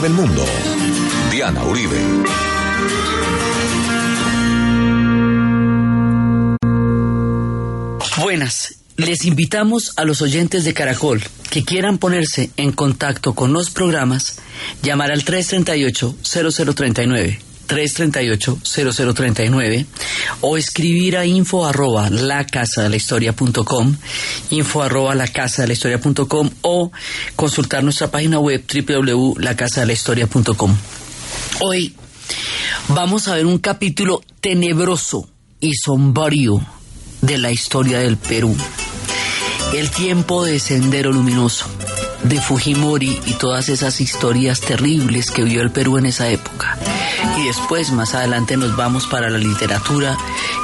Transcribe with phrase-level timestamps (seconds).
[0.00, 0.44] del mundo.
[1.30, 1.96] Diana Uribe.
[8.20, 8.74] Buenas.
[8.96, 14.38] Les invitamos a los oyentes de Caracol que quieran ponerse en contacto con los programas,
[14.82, 17.38] llamar al 338-0039.
[17.68, 19.86] 338-0039
[20.40, 23.94] o escribir a info arroba la casa de la historia punto com,
[24.50, 26.90] info arroba la casa de la historia punto com, o
[27.36, 30.76] consultar nuestra página web www.lacasadelahistoria.com.
[31.60, 31.94] Hoy
[32.88, 35.28] vamos a ver un capítulo tenebroso
[35.60, 36.64] y sombrío
[37.20, 38.56] de la historia del Perú.
[39.74, 41.66] El tiempo de Sendero Luminoso,
[42.22, 46.78] de Fujimori y todas esas historias terribles que vio el Perú en esa época.
[47.38, 50.18] Y después, más adelante, nos vamos para la literatura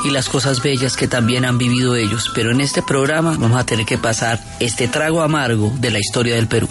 [0.04, 2.32] y las cosas bellas que también han vivido ellos.
[2.34, 6.34] Pero en este programa vamos a tener que pasar este trago amargo de la historia
[6.34, 6.68] del Perú.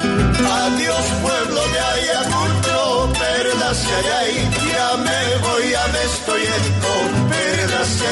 [0.00, 4.34] Adiós pueblo de Ayacucho, perlas Ayay,
[4.72, 6.94] ya me voy, ya me estoy yendo,
[7.28, 8.02] perlas.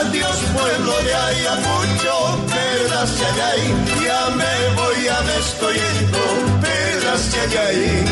[0.00, 3.62] Adiós pueblo de Ayacucho, perlas Ayay,
[4.04, 6.51] ya me voy, ya me
[7.22, 8.04] perlas Ayay.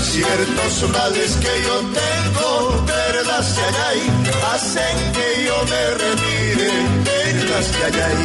[0.00, 4.00] Ciertos males que yo tengo, perlas Ayay,
[4.52, 6.70] hacen que yo me retire,
[7.04, 8.22] perlas Ayay.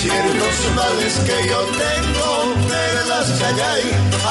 [0.00, 2.28] Ciertos males que yo tengo,
[2.68, 3.84] perlas Ayay,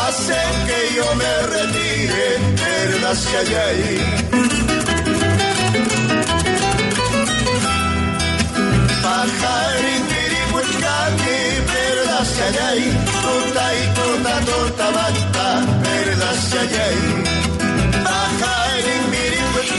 [0.08, 2.28] hacen que yo me retire,
[2.62, 3.82] perlas Ayay.
[9.04, 11.41] Pajarín, piripuchcaqui,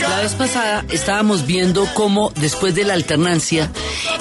[0.01, 3.71] La vez pasada estábamos viendo cómo después de la alternancia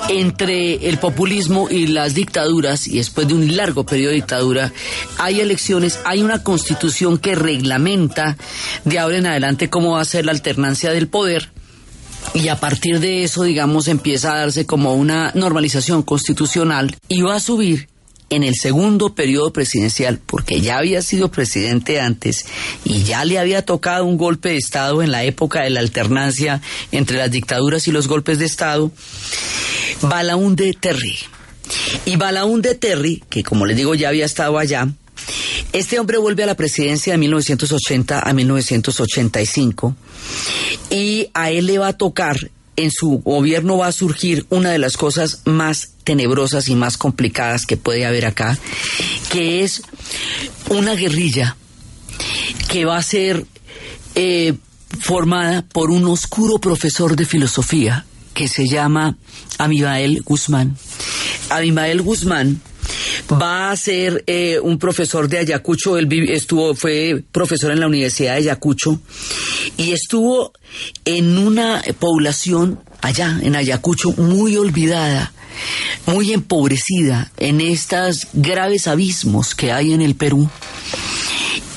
[0.09, 4.73] entre el populismo y las dictaduras, y después de un largo periodo de dictadura,
[5.17, 8.37] hay elecciones, hay una constitución que reglamenta
[8.85, 11.51] de ahora en adelante cómo va a ser la alternancia del poder.
[12.33, 17.35] Y a partir de eso, digamos, empieza a darse como una normalización constitucional y va
[17.35, 17.90] a subir
[18.31, 22.45] en el segundo periodo presidencial, porque ya había sido presidente antes
[22.83, 26.61] y ya le había tocado un golpe de Estado en la época de la alternancia
[26.91, 28.91] entre las dictaduras y los golpes de Estado,
[30.01, 31.17] Balaúnde Terry.
[32.05, 34.87] Y Balaúnde Terry, que como les digo ya había estado allá,
[35.73, 39.95] este hombre vuelve a la presidencia de 1980 a 1985
[40.89, 44.79] y a él le va a tocar en su gobierno va a surgir una de
[44.79, 48.57] las cosas más tenebrosas y más complicadas que puede haber acá,
[49.29, 49.83] que es
[50.69, 51.55] una guerrilla
[52.69, 53.45] que va a ser
[54.15, 54.53] eh,
[54.99, 59.17] formada por un oscuro profesor de filosofía que se llama
[59.57, 60.77] Amibael Guzmán.
[61.49, 62.61] Amibael Guzmán
[63.31, 68.33] va a ser eh, un profesor de Ayacucho, él estuvo, fue profesor en la Universidad
[68.33, 68.99] de Ayacucho
[69.77, 70.53] y estuvo
[71.05, 75.33] en una población allá, en Ayacucho, muy olvidada,
[76.05, 80.49] muy empobrecida en estos graves abismos que hay en el Perú.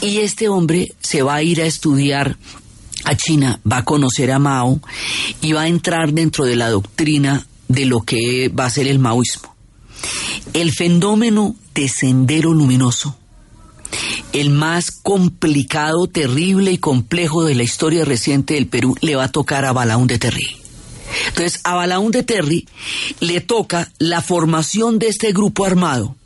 [0.00, 2.36] Y este hombre se va a ir a estudiar
[3.04, 4.80] a China, va a conocer a Mao
[5.40, 8.98] y va a entrar dentro de la doctrina de lo que va a ser el
[8.98, 9.53] maoísmo.
[10.54, 13.16] El fenómeno de sendero luminoso,
[14.32, 19.32] el más complicado, terrible y complejo de la historia reciente del Perú, le va a
[19.32, 20.56] tocar a Balaún de Terry.
[21.28, 22.66] Entonces, a Balaún de Terry
[23.20, 26.16] le toca la formación de este grupo armado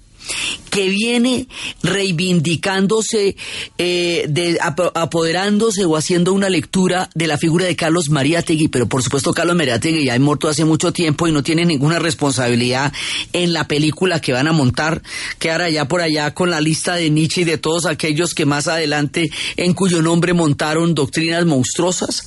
[0.70, 1.46] que viene
[1.82, 3.36] reivindicándose,
[3.78, 9.02] eh, de, apoderándose o haciendo una lectura de la figura de Carlos Mariátegui, pero por
[9.02, 12.92] supuesto Carlos Mariátegui ya ha muerto hace mucho tiempo y no tiene ninguna responsabilidad
[13.32, 15.02] en la película que van a montar,
[15.38, 18.68] quedar allá por allá con la lista de Nietzsche y de todos aquellos que más
[18.68, 22.24] adelante en cuyo nombre montaron doctrinas monstruosas.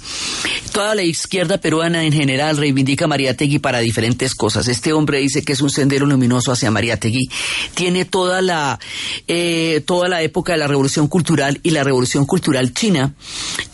[0.72, 4.68] Toda la izquierda peruana en general reivindica a Mariátegui para diferentes cosas.
[4.68, 7.30] Este hombre dice que es un sendero luminoso hacia Mariátegui.
[7.74, 8.80] Tiene toda la,
[9.28, 13.14] eh, toda la época de la revolución cultural y la revolución cultural china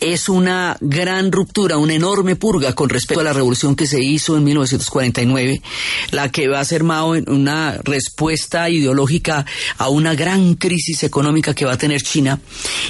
[0.00, 4.36] es una gran ruptura, una enorme purga con respecto a la revolución que se hizo
[4.36, 5.62] en 1949,
[6.10, 11.54] la que va a ser Mao en una respuesta ideológica a una gran crisis económica
[11.54, 12.40] que va a tener China.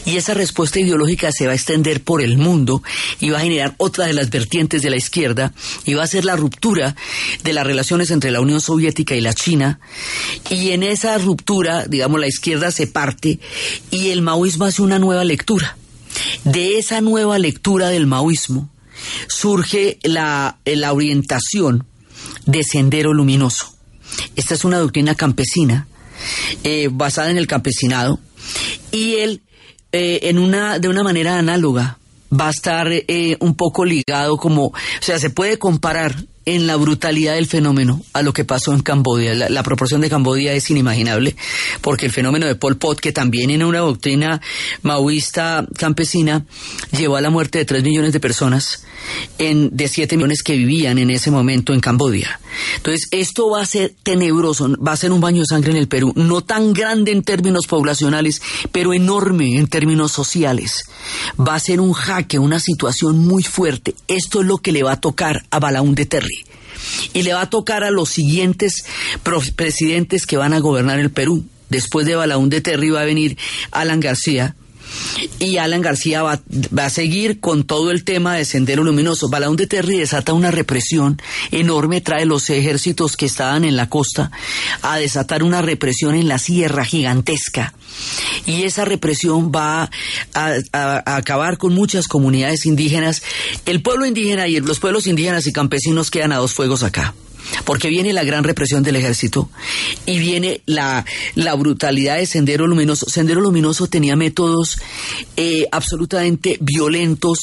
[0.05, 2.83] Y esa respuesta ideológica se va a extender por el mundo
[3.21, 5.53] y va a generar otra de las vertientes de la izquierda
[5.85, 6.95] y va a ser la ruptura
[7.45, 9.81] de las relaciones entre la Unión Soviética y la China.
[10.51, 13.39] Y en esa ruptura, digamos, la izquierda se parte
[13.91, 15.77] y el maoísmo hace una nueva lectura.
[16.45, 18.71] De esa nueva lectura del maoísmo
[19.29, 21.87] surge la, la orientación
[22.47, 23.75] de sendero luminoso.
[24.37, 25.87] Esta es una doctrina campesina
[26.65, 28.19] eh, basada en el campesinado,
[28.91, 29.43] y él,
[29.93, 31.99] eh, en una, de una manera análoga,
[32.33, 36.25] va a estar eh, un poco ligado como, o sea, se puede comparar
[36.55, 39.35] en la brutalidad del fenómeno a lo que pasó en Cambodia.
[39.35, 41.37] La, proporción de Cambodia es inimaginable,
[41.83, 44.41] porque el fenómeno de Pol Pot, que también en una doctrina
[44.81, 46.47] maoísta campesina,
[46.97, 48.83] llevó a la muerte de tres millones de personas
[49.39, 52.41] en, de siete millones que vivían en ese momento en Cambodia.
[52.77, 55.89] Entonces, esto va a ser tenebroso, va a ser un baño de sangre en el
[55.89, 60.85] Perú, no tan grande en términos poblacionales, pero enorme en términos sociales.
[61.39, 63.95] Va a ser un jaque, una situación muy fuerte.
[64.09, 66.45] Esto es lo que le va a tocar a Balaún de Terry
[67.13, 68.85] y le va a tocar a los siguientes
[69.57, 71.45] presidentes que van a gobernar el Perú.
[71.69, 73.37] Después de Balaún de Terry va a venir
[73.71, 74.57] Alan García,
[75.39, 76.41] y Alan García va,
[76.79, 79.29] a seguir con todo el tema de Sendero Luminoso.
[79.29, 81.21] Balaún de Terry desata una represión
[81.51, 84.31] enorme, trae los ejércitos que estaban en la costa
[84.83, 87.75] a desatar una represión en la sierra gigantesca.
[88.47, 89.91] Y esa represión va
[90.35, 93.23] a, acabar con muchas comunidades indígenas.
[93.67, 97.15] El pueblo indígena y los pueblos indígenas y campesinos quedan a dos fuegos acá
[97.65, 99.49] porque viene la gran represión del ejército
[100.07, 101.05] y viene la,
[101.35, 103.09] la brutalidad de Sendero Luminoso.
[103.09, 104.79] Sendero Luminoso tenía métodos
[105.37, 107.39] eh, absolutamente violentos,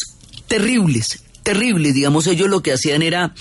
[0.48, 1.94] terribles, terrible.
[1.94, 3.33] Digamos, ellos lo que hacían era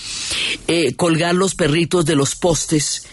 [0.67, 3.07] eh, colgar los perritos de los postes.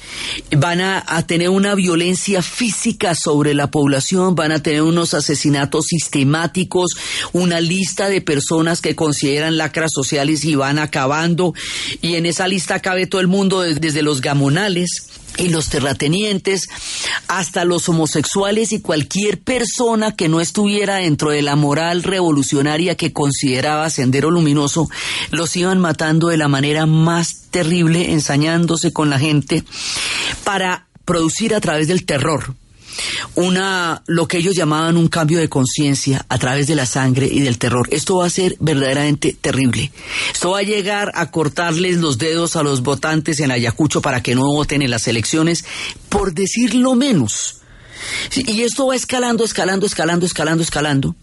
[0.57, 6.93] Van a, tener una violencia física sobre la población, van a tener unos asesinatos sistemáticos,
[7.33, 11.55] una lista de personas que consideran lacras sociales y van acabando.
[12.03, 16.69] Y en esa lista cabe todo el mundo, desde los gamonales y los terratenientes,
[17.29, 23.13] hasta los homosexuales y cualquier persona que no estuviera dentro de la moral revolucionaria que
[23.13, 24.89] consideraba Sendero Luminoso,
[25.31, 29.65] los iban matando de la manera más terrible, ensañándose con la gente,
[30.45, 32.55] para producir a través del terror
[33.35, 37.41] una lo que ellos llamaban un cambio de conciencia a través de la sangre y
[37.41, 37.89] del terror.
[37.91, 39.91] Esto va a ser verdaderamente terrible.
[40.33, 44.35] Esto va a llegar a cortarles los dedos a los votantes en Ayacucho para que
[44.35, 45.65] no voten en las elecciones,
[46.09, 47.59] por decirlo menos.
[48.35, 51.17] Y esto va escalando, escalando, escalando, escalando, escalando.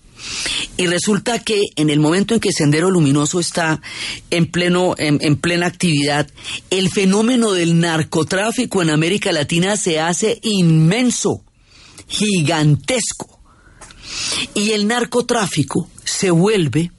[0.77, 3.81] Y resulta que en el momento en que Sendero Luminoso está
[4.29, 6.27] en, pleno, en, plena actividad,
[6.69, 11.43] el fenómeno del narcotráfico en América Latina se hace inmenso
[12.09, 13.39] gigantesco.
[14.53, 16.91] Y el narcotráfico se vuelve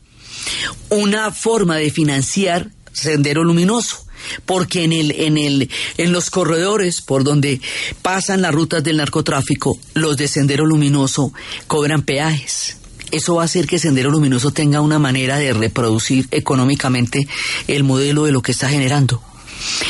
[0.88, 4.06] una forma de financiar Sendero Luminoso
[4.46, 7.60] porque en el en el en los corredores por donde
[8.02, 11.32] pasan las rutas del narcotráfico los de Sendero Luminoso
[11.66, 12.76] cobran peajes
[13.10, 17.26] eso va a hacer que Sendero Luminoso tenga una manera de reproducir económicamente
[17.66, 19.20] el modelo de lo que está generando.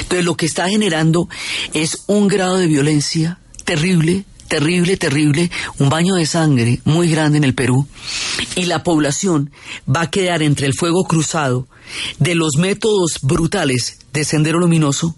[0.01, 1.29] Entonces lo que está generando
[1.75, 5.49] es un grado de violencia terrible, terrible, terrible,
[5.79, 7.87] un baño de sangre muy grande en el Perú
[8.57, 9.53] y la población
[9.89, 11.69] va a quedar entre el fuego cruzado
[12.19, 15.17] de los métodos brutales de Sendero Luminoso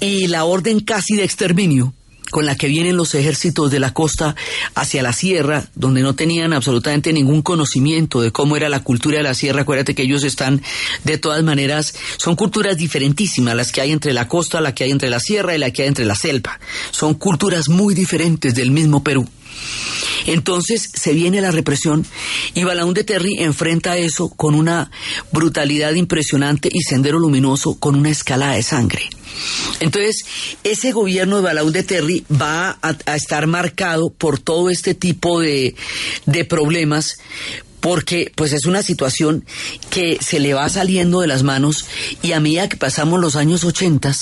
[0.00, 1.94] y la orden casi de exterminio
[2.30, 4.34] con la que vienen los ejércitos de la costa
[4.74, 9.22] hacia la sierra, donde no tenían absolutamente ningún conocimiento de cómo era la cultura de
[9.22, 9.62] la sierra.
[9.62, 10.62] Acuérdate que ellos están,
[11.04, 14.90] de todas maneras, son culturas diferentísimas, las que hay entre la costa, la que hay
[14.90, 16.58] entre la sierra y la que hay entre la selva.
[16.90, 19.28] Son culturas muy diferentes del mismo Perú.
[20.26, 22.04] Entonces se viene la represión
[22.54, 24.90] y Balaún de Terry enfrenta eso con una
[25.32, 29.08] brutalidad impresionante y Sendero Luminoso con una escalada de sangre.
[29.80, 30.24] Entonces,
[30.64, 35.74] ese gobierno de Balaún de Terry va a, estar marcado por todo este tipo de,
[36.24, 37.18] de problemas
[37.80, 39.44] porque pues es una situación
[39.90, 41.84] que se le va saliendo de las manos
[42.22, 44.12] y a medida que pasamos los años 80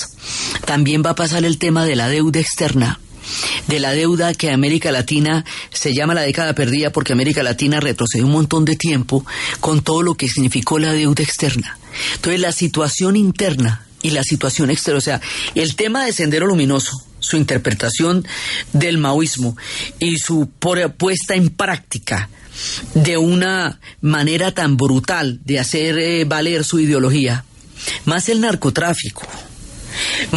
[0.65, 2.99] también va a pasar el tema de la deuda externa
[3.67, 8.25] de la deuda que América Latina se llama la década perdida porque América Latina retrocedió
[8.25, 9.25] un montón de tiempo
[9.59, 11.77] con todo lo que significó la deuda externa.
[12.15, 15.21] Entonces la situación interna y la situación externa, o sea,
[15.55, 18.25] el tema de Sendero Luminoso, su interpretación
[18.71, 19.57] del maoísmo
[19.99, 20.47] y su
[20.97, 22.29] puesta en práctica
[22.93, 27.43] de una manera tan brutal de hacer eh, valer su ideología,
[28.05, 29.23] más el narcotráfico,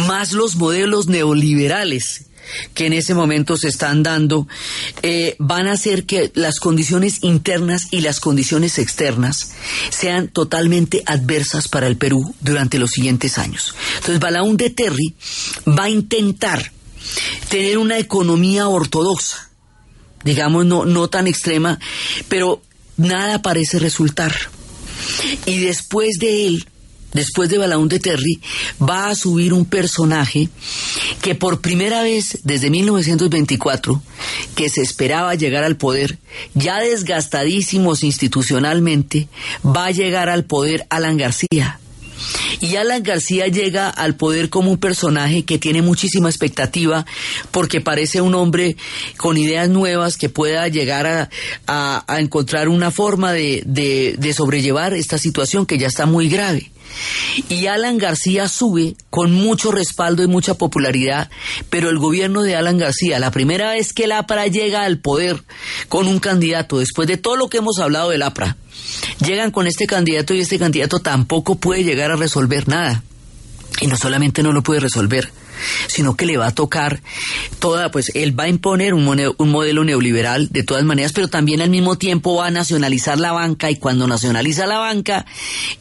[0.07, 2.28] más los modelos neoliberales
[2.73, 4.47] que en ese momento se están dando
[5.01, 9.51] eh, van a hacer que las condiciones internas y las condiciones externas
[9.89, 13.75] sean totalmente adversas para el Perú durante los siguientes años.
[13.95, 15.15] Entonces, Balaún de Terry
[15.67, 16.71] va a intentar
[17.49, 19.49] tener una economía ortodoxa,
[20.23, 21.79] digamos, no, no tan extrema,
[22.27, 22.61] pero
[22.97, 24.35] nada parece resultar.
[25.45, 26.67] Y después de él
[27.13, 28.39] después de Balaún de Terry,
[28.81, 30.49] va a subir un personaje
[31.21, 34.01] que por primera vez desde 1924,
[34.55, 36.19] que se esperaba llegar al poder,
[36.53, 39.27] ya desgastadísimos institucionalmente,
[39.65, 41.79] va a llegar al poder Alan García.
[42.59, 47.05] Y Alan García llega al poder como un personaje que tiene muchísima expectativa
[47.51, 48.75] porque parece un hombre
[49.15, 51.29] con ideas nuevas que pueda llegar
[51.67, 56.71] a, encontrar una forma de, de sobrellevar esta situación que ya está muy grave.
[57.47, 61.29] Y Alan García sube con mucho respaldo y mucha popularidad,
[61.69, 65.43] pero el gobierno de Alan García, la primera vez que el APRA llega al poder
[65.87, 68.57] con un candidato, después de todo lo que hemos hablado del APRA,
[69.25, 73.03] llegan con este candidato y este candidato tampoco puede llegar a resolver nada.
[73.81, 75.31] Y no solamente no lo puede resolver,
[75.87, 77.01] sino que le va a tocar
[77.59, 81.61] toda, pues él va a imponer un, un modelo neoliberal de todas maneras, pero también
[81.61, 85.25] al mismo tiempo va a nacionalizar la banca y cuando nacionaliza la banca,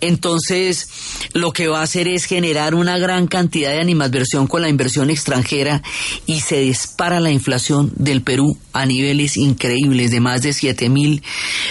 [0.00, 0.88] entonces
[1.32, 5.10] lo que va a hacer es generar una gran cantidad de animadversión con la inversión
[5.10, 5.82] extranjera
[6.26, 11.22] y se dispara la inflación del Perú a niveles increíbles de más de siete mil,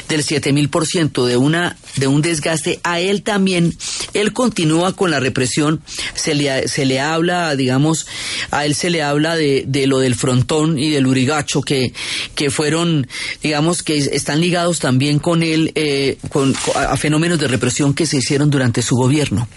[0.10, 2.80] del siete mil por ciento de una, de un desgaste.
[2.84, 3.75] A él también,
[4.13, 5.82] él continúa con la represión,
[6.16, 8.08] se le, se le habla, digamos,
[8.51, 11.94] a él se le habla de, lo del frontón y del urigacho, que,
[12.36, 13.08] que fueron,
[13.42, 18.18] digamos, que están ligados también con él, eh, con, a fenómenos de represión que se
[18.18, 19.48] hicieron durante su gobierno.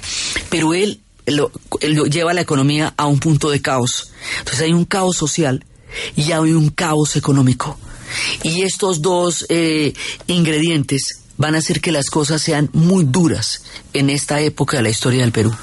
[0.49, 4.11] Pero él, lo, lleva la economía a un punto de caos.
[4.39, 5.65] Entonces hay un caos social
[6.17, 7.79] y hay un caos económico.
[8.43, 9.93] Y estos dos eh,
[10.27, 13.63] ingredientes van a hacer que las cosas sean muy duras
[13.95, 15.57] en esta época de la historia del Perú.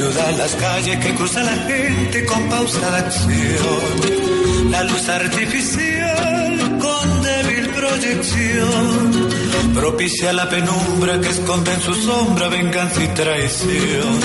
[0.00, 4.70] Ciudad las calles que cruza la gente con pausa de acción.
[4.70, 9.28] La luz artificial con débil proyección
[9.74, 14.20] propicia la penumbra que esconde en su sombra venganza y traición.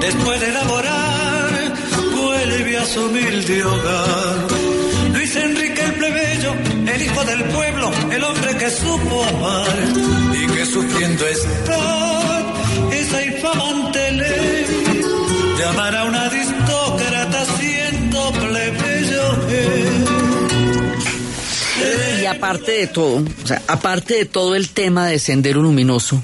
[0.00, 1.50] Después de elaborar,
[2.14, 4.62] vuelve a su humilde hogar
[5.34, 6.52] Enrique el plebeyo,
[6.94, 9.78] el hijo del pueblo, el hombre que supo amar
[10.34, 12.42] y que sufriendo está
[12.92, 14.61] esa infamante ley
[15.62, 19.22] de amar a una aristócrata siendo plebeyo.
[22.22, 26.22] Y aparte de todo, o sea, aparte de todo el tema de Sendero Luminoso,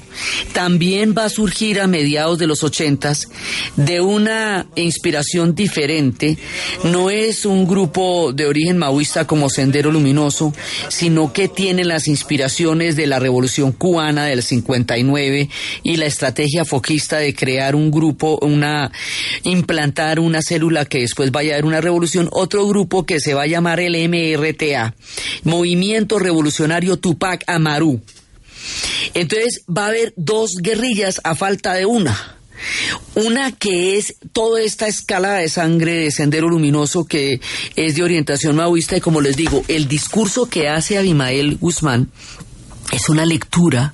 [0.53, 3.27] también va a surgir a mediados de los ochentas
[3.75, 6.37] de una inspiración diferente.
[6.85, 10.53] No es un grupo de origen maoísta como Sendero Luminoso,
[10.87, 15.49] sino que tiene las inspiraciones de la Revolución Cubana del 59
[15.83, 18.89] y la estrategia foquista de crear un grupo, una
[19.43, 23.41] implantar una célula que después vaya a dar una revolución, otro grupo que se va
[23.41, 24.95] a llamar el MRTA
[25.43, 25.88] Movimiento
[26.19, 28.01] Revolucionario Tupac Amaru.
[29.13, 32.35] Entonces va a haber dos guerrillas a falta de una.
[33.15, 37.39] Una que es toda esta escala de sangre de Sendero Luminoso que
[37.75, 42.11] es de orientación maoísta y como les digo, el discurso que hace Abimael Guzmán
[42.91, 43.93] es una lectura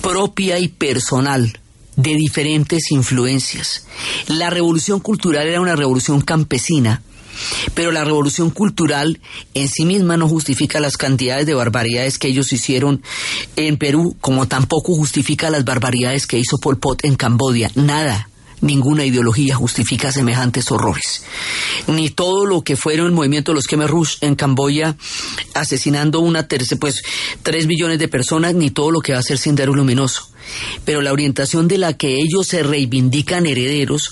[0.00, 1.58] propia y personal
[1.96, 3.86] de diferentes influencias.
[4.28, 7.02] La revolución cultural era una revolución campesina
[7.74, 9.20] pero la revolución cultural
[9.54, 13.02] en sí misma no justifica las cantidades de barbaridades que ellos hicieron
[13.56, 17.70] en Perú, como tampoco justifica las barbaridades que hizo Pol Pot en Cambodia.
[17.74, 18.28] Nada
[18.64, 21.22] ninguna ideología justifica semejantes horrores.
[21.86, 24.96] Ni todo lo que fueron el movimiento de los Khmer Rouge en Camboya,
[25.52, 27.02] asesinando una tercera, pues
[27.42, 30.28] tres millones de personas, ni todo lo que va a ser Sendero Luminoso.
[30.84, 34.10] Pero la orientación de la que ellos se reivindican herederos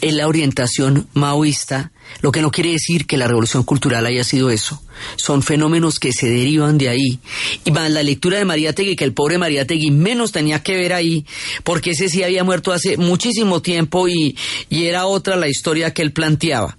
[0.00, 4.50] es la orientación maoísta, lo que no quiere decir que la revolución cultural haya sido
[4.50, 4.80] eso.
[5.16, 7.18] Son fenómenos que se derivan de ahí.
[7.64, 10.76] Y más la lectura de María Tegui, que el pobre María Tegui menos tenía que
[10.76, 11.26] ver ahí,
[11.62, 14.36] porque ese sí había muerto hace muchísimo tiempo y,
[14.70, 16.76] y era otra la historia que él planteaba.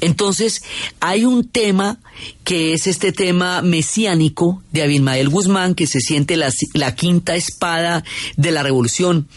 [0.00, 0.62] Entonces,
[1.00, 1.98] hay un tema
[2.44, 8.04] que es este tema mesiánico de Abimael Guzmán, que se siente la, la quinta espada
[8.36, 9.28] de la revolución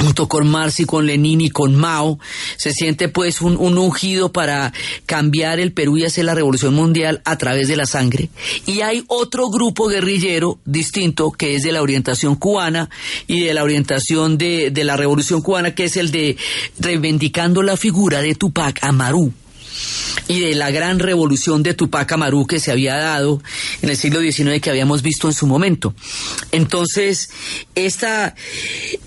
[0.00, 2.18] junto con Marx y con Lenin y con Mao,
[2.56, 4.72] se siente pues un, un, ungido para
[5.06, 8.28] cambiar el Perú y hacer la revolución mundial a través de la sangre.
[8.66, 12.90] Y hay otro grupo guerrillero distinto que es de la orientación cubana
[13.26, 16.36] y de la orientación de, de la revolución cubana, que es el de
[16.78, 19.32] reivindicando la figura de Tupac Amaru
[20.28, 23.42] y de la gran revolución de Tupac Amaru que se había dado
[23.82, 25.94] en el siglo XIX que habíamos visto en su momento.
[26.52, 27.30] Entonces,
[27.74, 28.34] esta,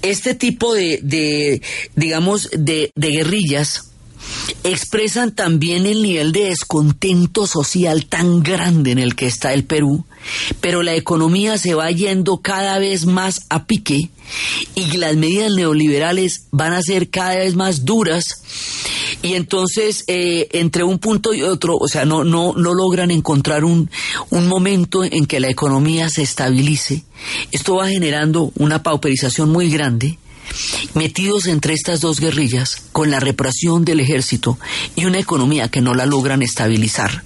[0.02, 1.62] este tipo de,
[1.96, 3.89] digamos, de guerrillas
[4.64, 10.06] expresan también el nivel de descontento social tan grande en el que está el Perú,
[10.62, 14.10] pero la economía se va yendo cada vez más a pique
[14.76, 18.44] y las medidas neoliberales van a ser cada vez más duras
[19.22, 23.66] y entonces eh, entre un punto y otro, o sea, no, no, no logran encontrar
[23.66, 23.90] un,
[24.30, 27.04] un momento en que la economía se estabilice.
[27.52, 30.18] Esto va generando una pauperización muy grande
[30.94, 34.58] metidos entre estas dos guerrillas, con la represión del ejército
[34.96, 37.24] y una economía que no la logran estabilizar.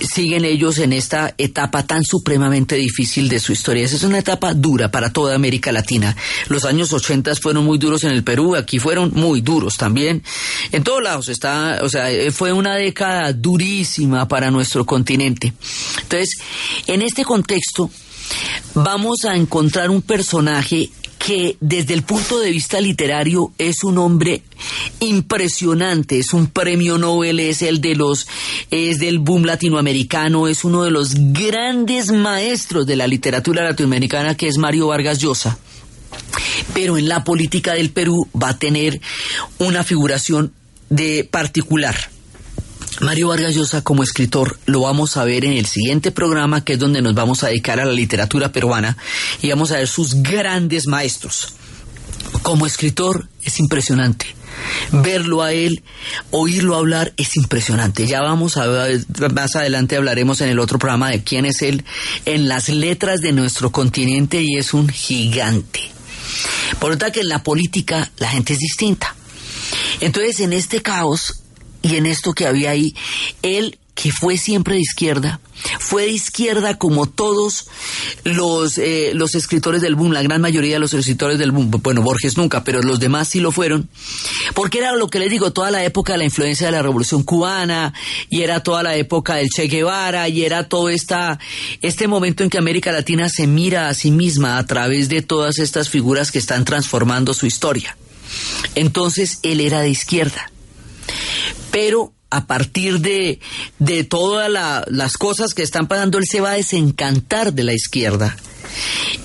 [0.00, 3.84] Siguen ellos en esta etapa tan supremamente difícil de su historia.
[3.84, 6.16] Esa es una etapa dura para toda América Latina.
[6.48, 10.22] Los años 80 fueron muy duros en el Perú, aquí fueron muy duros también.
[10.72, 15.52] En todos lados está, o sea, fue una década durísima para nuestro continente.
[16.02, 16.38] Entonces,
[16.86, 17.90] en este contexto,
[18.74, 20.90] vamos a encontrar un personaje
[21.24, 24.42] que desde el punto de vista literario es un hombre
[25.00, 28.26] impresionante, es un premio Nobel, es el de los,
[28.70, 34.48] es del boom latinoamericano, es uno de los grandes maestros de la literatura latinoamericana que
[34.48, 35.58] es Mario Vargas Llosa.
[36.72, 38.98] Pero en la política del Perú va a tener
[39.58, 40.54] una figuración
[40.88, 41.96] de particular.
[42.98, 46.78] Mario Vargas Llosa como escritor lo vamos a ver en el siguiente programa, que es
[46.78, 48.96] donde nos vamos a dedicar a la literatura peruana
[49.40, 51.54] y vamos a ver sus grandes maestros.
[52.42, 54.26] Como escritor es impresionante.
[54.92, 55.82] Verlo a él,
[56.30, 58.06] oírlo hablar es impresionante.
[58.06, 61.84] Ya vamos a ver, más adelante hablaremos en el otro programa de quién es él
[62.26, 65.80] en las letras de nuestro continente y es un gigante.
[66.78, 69.14] Por lo tanto que en la política la gente es distinta.
[70.00, 71.40] Entonces en este caos
[71.82, 72.94] y en esto que había ahí,
[73.42, 75.40] él que fue siempre de izquierda,
[75.78, 77.66] fue de izquierda como todos
[78.24, 82.00] los, eh, los escritores del boom, la gran mayoría de los escritores del boom, bueno,
[82.00, 83.90] Borges nunca, pero los demás sí lo fueron,
[84.54, 87.24] porque era lo que les digo, toda la época de la influencia de la Revolución
[87.24, 87.92] Cubana,
[88.30, 91.38] y era toda la época del Che Guevara, y era todo esta,
[91.82, 95.58] este momento en que América Latina se mira a sí misma a través de todas
[95.58, 97.98] estas figuras que están transformando su historia.
[98.76, 100.50] Entonces él era de izquierda
[101.70, 103.40] pero a partir de,
[103.78, 104.50] de todas
[104.86, 108.36] las cosas que están pasando, él se va a desencantar de la izquierda.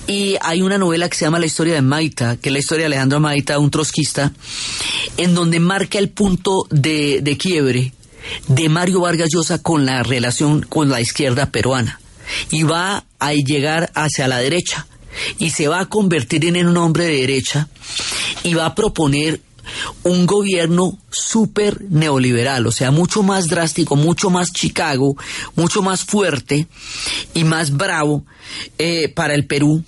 [0.08, 2.82] Y hay una novela que se llama La historia de Maita, que es la historia
[2.82, 4.32] de Alejandro Maita, un trotskista,
[5.16, 7.92] en donde marca el punto de, de quiebre
[8.48, 12.00] de Mario Vargas Llosa con la relación con la izquierda peruana.
[12.50, 14.86] Y va a llegar hacia la derecha
[15.38, 17.68] y se va a convertir en un hombre de derecha
[18.42, 19.40] y va a proponer
[20.02, 25.16] un gobierno súper neoliberal, o sea, mucho más drástico, mucho más Chicago,
[25.54, 26.66] mucho más fuerte
[27.34, 28.24] y más bravo
[28.78, 29.84] eh, para el Perú.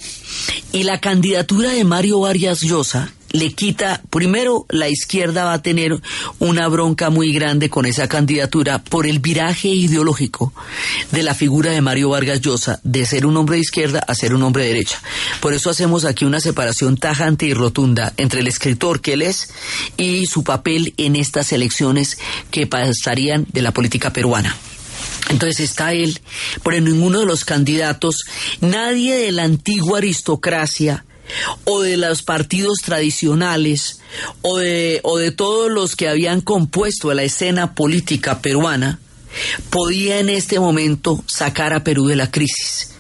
[0.73, 6.01] Y la candidatura de Mario Vargas Llosa le quita, primero la izquierda va a tener
[6.39, 10.53] una bronca muy grande con esa candidatura por el viraje ideológico
[11.13, 14.35] de la figura de Mario Vargas Llosa de ser un hombre de izquierda a ser
[14.35, 15.01] un hombre de derecha.
[15.41, 19.51] Por eso hacemos aquí una separación tajante y rotunda entre el escritor que él es
[19.97, 22.19] y su papel en estas elecciones
[22.51, 24.57] que pasarían de la política peruana.
[25.29, 26.21] Entonces está él,
[26.65, 28.25] pero ninguno de los candidatos,
[28.61, 31.05] nadie de la antigua aristocracia
[31.65, 34.01] o de los partidos tradicionales
[34.43, 38.99] o de, o de todos los que habían compuesto la escena política peruana,
[39.71, 42.91] podía en este momento sacar a Perú de la crisis.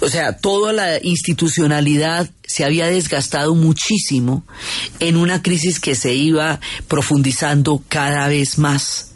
[0.00, 4.44] O sea, toda la institucionalidad se había desgastado muchísimo
[5.00, 9.07] en una crisis que se iba profundizando cada vez más.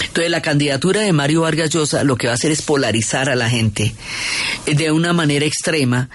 [0.00, 3.36] Entonces la candidatura de Mario Vargas Llosa lo que va a hacer es polarizar a
[3.36, 3.94] la gente
[4.66, 6.08] de una manera extrema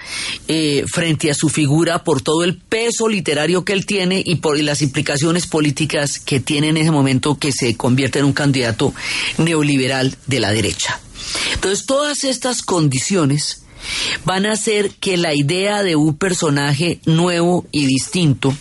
[0.48, 4.58] eh, frente a su figura por todo el peso literario que él tiene y por
[4.60, 8.94] las implicaciones políticas que tiene en ese momento que se convierte en un candidato
[9.38, 11.00] neoliberal de la derecha.
[11.54, 13.62] Entonces todas estas condiciones
[14.24, 18.54] van a hacer que la idea de un personaje nuevo y distinto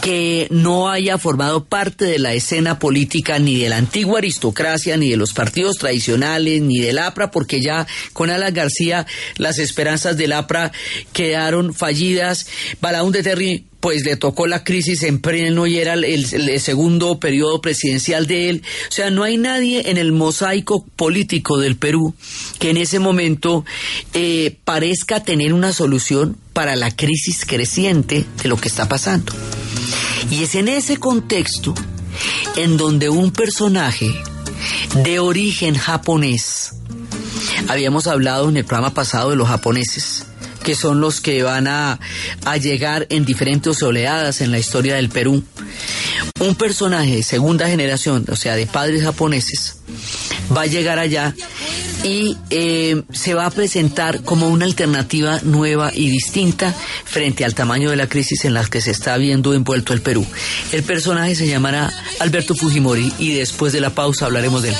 [0.00, 5.10] que no haya formado parte de la escena política ni de la antigua aristocracia, ni
[5.10, 10.32] de los partidos tradicionales, ni del APRA, porque ya con Alan García las esperanzas del
[10.32, 10.72] APRA
[11.12, 12.46] quedaron fallidas.
[12.80, 16.26] Balaún de Terry pues le tocó la crisis en pleno y era el,
[16.58, 18.62] segundo periodo presidencial de él.
[18.88, 22.12] O sea, no hay nadie en el mosaico político del Perú
[22.58, 23.64] que en ese momento
[24.12, 29.32] eh, parezca tener una solución para la crisis creciente de lo que está pasando.
[30.32, 31.72] Y es en ese contexto
[32.56, 34.12] en donde un personaje
[35.04, 36.72] de origen japonés,
[37.68, 40.26] habíamos hablado en el programa pasado de los japoneses,
[40.66, 42.00] que son los que van a,
[42.60, 45.44] llegar en diferentes oleadas en la historia del Perú.
[46.40, 49.76] Un personaje de segunda generación, o sea, de padres japoneses,
[50.54, 51.36] va a llegar allá
[52.02, 56.74] y eh, se va a presentar como una alternativa nueva y distinta
[57.04, 60.26] frente al tamaño de la crisis en la que se está viendo envuelto el Perú.
[60.72, 64.76] El personaje se llamará Alberto Fujimori y después de la pausa hablaremos de él.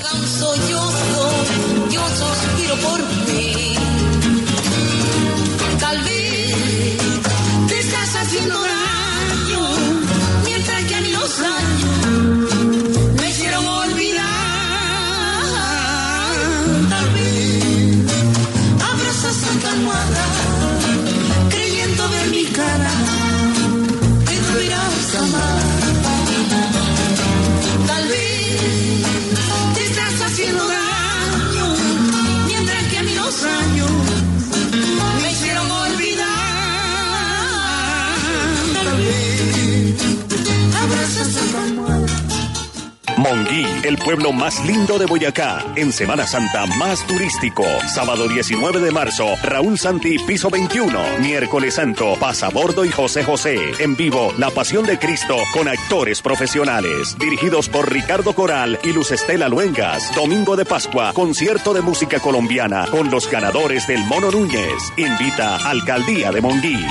[43.28, 47.64] Monguí, el pueblo más lindo de Boyacá, en Semana Santa más turístico.
[47.92, 51.18] Sábado 19 de marzo, Raúl Santi, piso 21.
[51.18, 53.56] Miércoles Santo, Pasabordo y José José.
[53.80, 57.16] En vivo, La Pasión de Cristo con actores profesionales.
[57.18, 60.14] Dirigidos por Ricardo Coral y Luz Estela Luengas.
[60.14, 64.92] Domingo de Pascua, concierto de música colombiana con los ganadores del Mono Núñez.
[64.96, 66.86] Invita Alcaldía de Monguí.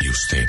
[0.00, 0.48] ¿Y usted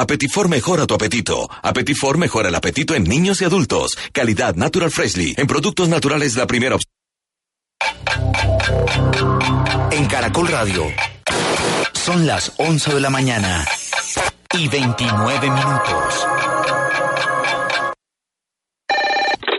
[0.00, 1.46] Apetifor mejora tu apetito.
[1.62, 3.98] Apetifor mejora el apetito en niños y adultos.
[4.12, 5.34] Calidad Natural Freshly.
[5.36, 6.90] En productos naturales la primera opción.
[9.90, 10.86] En Caracol Radio.
[11.92, 13.66] Son las 11 de la mañana
[14.54, 16.26] y 29 minutos.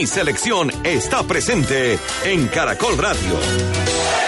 [0.00, 4.19] Mi selección está presente en Caracol Radio.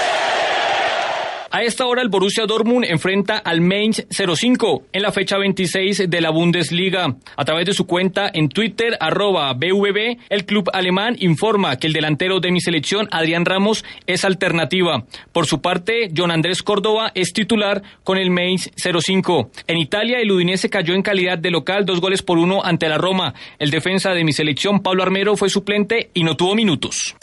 [1.55, 6.21] A esta hora el Borussia Dortmund enfrenta al Mainz 05 en la fecha 26 de
[6.23, 7.15] la Bundesliga.
[7.37, 11.93] A través de su cuenta en Twitter, arroba BVB, el club alemán informa que el
[11.93, 15.05] delantero de mi selección, Adrián Ramos, es alternativa.
[15.33, 19.51] Por su parte, John Andrés Córdoba es titular con el Mainz 05.
[19.67, 22.97] En Italia, el Udinese cayó en calidad de local dos goles por uno ante la
[22.97, 23.35] Roma.
[23.59, 27.15] El defensa de mi selección, Pablo Armero, fue suplente y no tuvo minutos.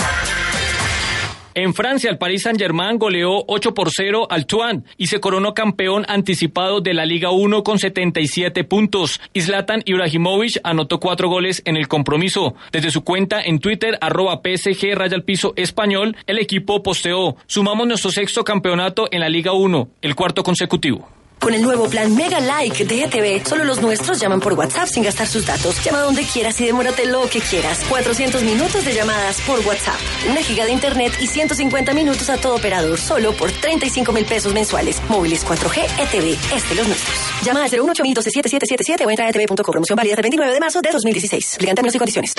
[1.61, 6.05] En Francia, el Paris Saint-Germain goleó 8 por 0 al Tuan y se coronó campeón
[6.07, 9.19] anticipado de la Liga 1 con 77 puntos.
[9.33, 12.55] Islatan Ibrahimovic anotó cuatro goles en el compromiso.
[12.71, 17.35] Desde su cuenta en Twitter, arroba PSG raya al piso español, el equipo posteó.
[17.45, 21.18] Sumamos nuestro sexto campeonato en la Liga 1, el cuarto consecutivo.
[21.39, 25.03] Con el nuevo plan Mega Like de ETV, solo los nuestros llaman por WhatsApp sin
[25.03, 25.83] gastar sus datos.
[25.83, 27.79] Llama donde quieras y demórate lo que quieras.
[27.87, 29.99] 400 minutos de llamadas por WhatsApp,
[30.29, 34.53] una giga de internet y 150 minutos a todo operador, solo por 35 mil pesos
[34.53, 35.01] mensuales.
[35.07, 37.17] Móviles 4G ETV, este los nuestros.
[37.43, 39.71] Llama al 018 7777 o entra a etv.com.
[39.71, 41.55] Promoción válida hasta el 29 de marzo de 2016.
[41.55, 42.33] Aplican términos y condiciones.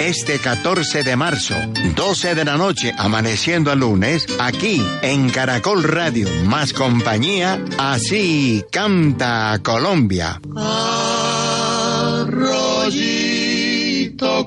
[0.00, 1.54] Este 14 de marzo,
[1.94, 9.60] 12 de la noche, amaneciendo al lunes, aquí en Caracol Radio, más compañía, así canta
[9.62, 10.40] Colombia.
[12.26, 12.88] Arroyito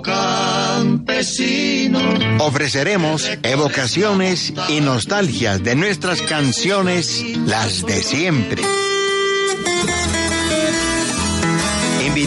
[0.01, 1.99] campesino.
[2.39, 8.63] Ofreceremos evocaciones y nostalgias de nuestras canciones, las de siempre.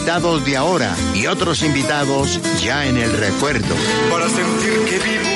[0.07, 3.75] Invitados de ahora y otros invitados ya en el recuerdo.
[4.09, 5.29] Para sentir que vivo,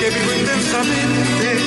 [0.00, 1.60] que vivo intensamente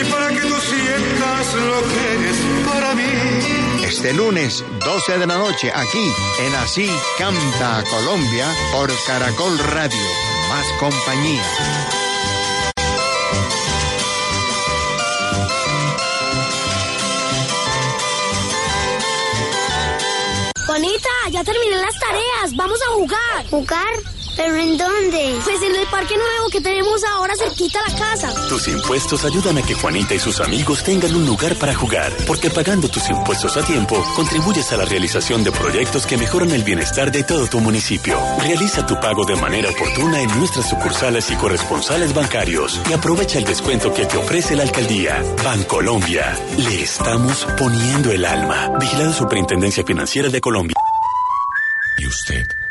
[0.00, 3.84] y para que tú sientas lo que eres para mí.
[3.84, 10.08] Este lunes, 12 de la noche, aquí en Así Canta Colombia por Caracol Radio.
[10.48, 12.07] Más compañía.
[21.38, 22.56] Ya terminé las tareas.
[22.56, 23.46] Vamos a jugar.
[23.50, 23.94] ¿Jugar?
[24.36, 25.36] ¿Pero en dónde?
[25.42, 28.48] Pues en el parque nuevo que tenemos ahora cerquita a la casa.
[28.48, 32.48] Tus impuestos ayudan a que Juanita y sus amigos tengan un lugar para jugar, porque
[32.48, 37.10] pagando tus impuestos a tiempo, contribuyes a la realización de proyectos que mejoran el bienestar
[37.10, 38.16] de todo tu municipio.
[38.40, 43.44] Realiza tu pago de manera oportuna en nuestras sucursales y corresponsales bancarios y aprovecha el
[43.44, 45.20] descuento que te ofrece la alcaldía.
[45.44, 48.70] Bancolombia, le estamos poniendo el alma.
[48.78, 50.76] Vigilado Superintendencia Financiera de Colombia.
[51.98, 52.46] ¿Y usted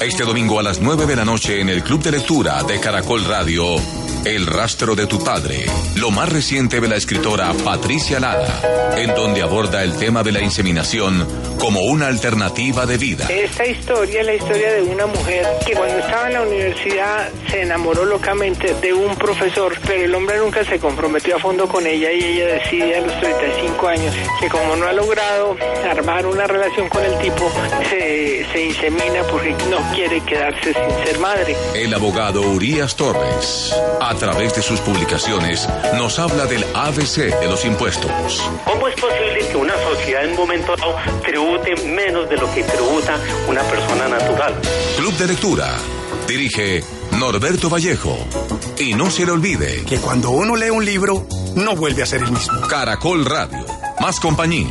[0.00, 3.24] Este domingo a las 9 de la noche en el Club de Lectura de Caracol
[3.24, 3.76] Radio,
[4.26, 9.40] El rastro de tu padre, lo más reciente de la escritora Patricia Lara, en donde
[9.40, 11.24] aborda el tema de la inseminación
[11.60, 13.28] como una alternativa de vida.
[13.28, 17.62] Esta historia es la historia de una mujer que cuando estaba en la universidad se
[17.62, 22.10] enamoró locamente de un profesor, pero el hombre nunca se comprometió a fondo con ella
[22.10, 25.56] y ella decide a los 35 años que como no ha logrado
[25.88, 27.48] armar una relación con el tipo,
[27.90, 31.56] se, se insemina porque no quiere quedarse sin ser madre.
[31.76, 37.64] El abogado Urias Torres, a través de sus publicaciones, nos habla del ABC de los
[37.64, 38.10] impuestos.
[38.64, 42.62] ¿Cómo es posible que una sociedad en un momento dado tribute menos de lo que
[42.64, 44.54] tributa una persona natural?
[44.96, 45.76] Club de Lectura.
[46.26, 48.16] Dirige Norberto Vallejo.
[48.78, 52.22] Y no se le olvide que cuando uno lee un libro, no vuelve a ser
[52.22, 52.60] el mismo.
[52.68, 53.64] Caracol Radio.
[54.00, 54.68] Más compañía.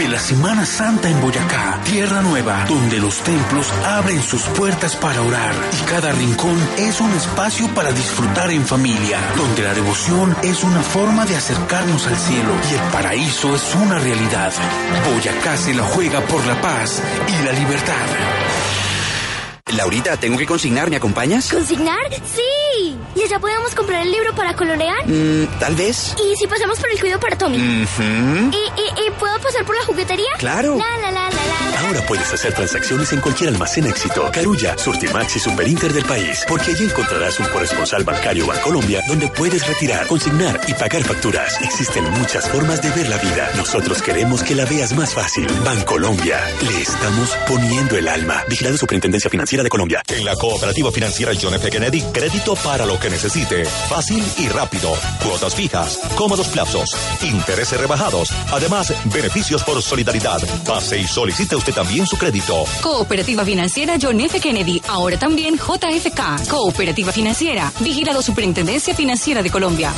[0.00, 5.20] Vive la Semana Santa en Boyacá, tierra nueva, donde los templos abren sus puertas para
[5.20, 10.64] orar y cada rincón es un espacio para disfrutar en familia, donde la devoción es
[10.64, 14.54] una forma de acercarnos al cielo y el paraíso es una realidad.
[15.12, 18.69] Boyacá se la juega por la paz y la libertad.
[19.76, 21.48] Laurita, tengo que consignar, ¿me acompañas?
[21.50, 21.98] ¿Consignar?
[22.34, 22.96] ¡Sí!
[23.16, 25.06] ¿Y allá podemos comprar el libro para colorear?
[25.06, 26.14] Mm, Tal vez.
[26.18, 27.56] ¿Y si pasamos por el cuido para Tommy?
[27.58, 30.28] ¿Y, y, y puedo pasar por la juguetería?
[30.38, 30.76] Claro.
[30.76, 31.80] La, la, la, la, la, la.
[31.86, 36.70] Ahora puedes hacer transacciones en cualquier almacén éxito, Carulla, Surtimax y Superinter del país, porque
[36.72, 41.60] allí encontrarás un corresponsal bancario Bancolombia donde puedes retirar, consignar y pagar facturas.
[41.62, 43.50] Existen muchas formas de ver la vida.
[43.56, 45.46] Nosotros queremos que la veas más fácil.
[45.64, 48.44] Bancolombia, le estamos poniendo el alma.
[48.48, 50.02] Vigilado Superintendencia Financiera de Colombia.
[50.08, 51.70] En la Cooperativa Financiera John F.
[51.70, 53.64] Kennedy, crédito para lo que necesite.
[53.64, 54.92] Fácil y rápido.
[55.22, 56.90] Cuotas fijas, cómodos plazos,
[57.22, 58.30] intereses rebajados.
[58.52, 60.40] Además, beneficios por solidaridad.
[60.64, 62.64] Pase y solicite usted también su crédito.
[62.82, 64.40] Cooperativa Financiera John F.
[64.40, 66.48] Kennedy, ahora también JFK.
[66.48, 69.92] Cooperativa Financiera, vigilado Superintendencia Financiera de Colombia.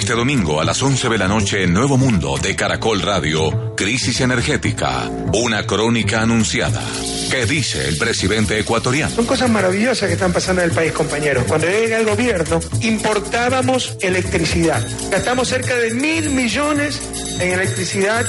[0.00, 4.22] Este domingo a las 11 de la noche en Nuevo Mundo de Caracol Radio, Crisis
[4.22, 6.82] Energética, una crónica anunciada.
[7.30, 9.14] ¿Qué dice el presidente ecuatoriano?
[9.14, 11.44] Son cosas maravillosas que están pasando en el país, compañeros.
[11.46, 14.82] Cuando yo llegué al gobierno, importábamos electricidad.
[15.10, 16.98] Gastamos cerca de mil millones
[17.38, 18.24] en electricidad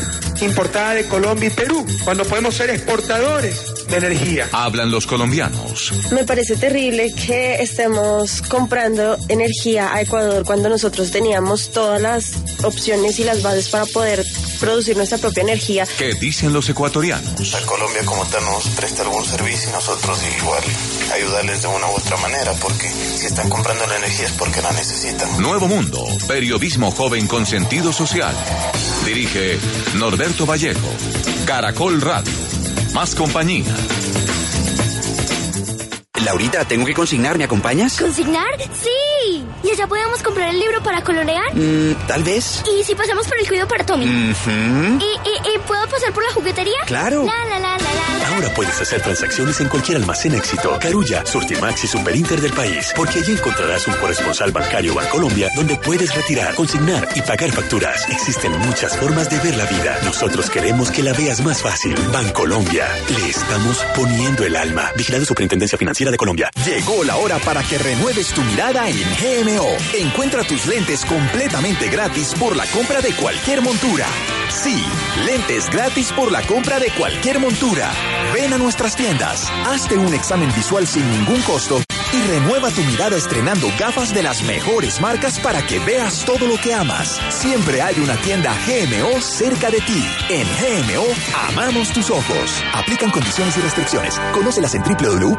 [0.45, 4.47] importada de Colombia y Perú, cuando podemos ser exportadores de energía.
[4.51, 5.93] Hablan los colombianos.
[6.11, 13.19] Me parece terrible que estemos comprando energía a Ecuador cuando nosotros teníamos todas las opciones
[13.19, 14.25] y las bases para poder
[14.59, 15.85] producir nuestra propia energía.
[15.97, 17.53] ¿Qué dicen los ecuatorianos?
[17.55, 20.63] A Colombia como tal nos presta algún servicio y nosotros igual
[21.13, 24.71] ayudarles de una u otra manera porque si están comprando la energía es porque la
[24.71, 25.41] necesitan.
[25.41, 28.35] Nuevo Mundo, periodismo joven con sentido social.
[29.05, 29.59] Dirige
[29.95, 30.87] Norberto Vallejo.
[31.45, 32.33] Caracol Radio.
[32.93, 33.73] Más compañía.
[36.25, 37.97] Laurita, tengo que consignar, ¿me acompañas?
[37.99, 38.45] ¿Consignar?
[38.59, 39.43] ¡Sí!
[39.63, 41.53] ¿Y allá podemos comprar el libro para colorear?
[41.55, 42.63] Mm, Tal vez.
[42.79, 44.05] ¿Y si pasamos por el cuido para Tommy?
[44.05, 46.77] ¿Y, y, y puedo pasar por la juguetería?
[46.85, 47.23] Claro.
[47.25, 48.20] La, la, la, la, la, la.
[48.31, 53.19] Ahora puedes hacer transacciones en cualquier almacén éxito, Carulla, Surtimax y Superinter del país, porque
[53.19, 58.07] allí encontrarás un corresponsal bancario Bancolombia donde puedes retirar, consignar y pagar facturas.
[58.09, 59.99] Existen muchas formas de ver la vida.
[60.05, 61.93] Nosotros queremos que la veas más fácil.
[62.13, 64.89] Bancolombia, le estamos poniendo el alma.
[64.95, 66.49] Vigilado Superintendencia Financiera de Colombia.
[66.65, 69.75] Llegó la hora para que renueves tu mirada en GMO.
[69.97, 74.05] Encuentra tus lentes completamente gratis por la compra de cualquier montura.
[74.49, 74.81] Sí,
[75.25, 77.91] lentes gratis por la compra de cualquier montura.
[78.33, 81.81] Ven a nuestras tiendas, hazte un examen visual sin ningún costo
[82.13, 86.57] y renueva tu mirada estrenando gafas de las mejores marcas para que veas todo lo
[86.57, 87.19] que amas.
[87.29, 90.05] Siempre hay una tienda GMO cerca de ti.
[90.29, 91.05] En GMO
[91.49, 92.63] amamos tus ojos.
[92.73, 94.19] Aplican condiciones y restricciones.
[94.33, 95.37] Conócelas en www.gmo.com.co.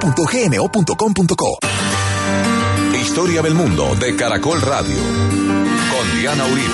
[2.95, 4.97] Historia del mundo de Caracol Radio.
[4.97, 6.73] Con Diana Uribe.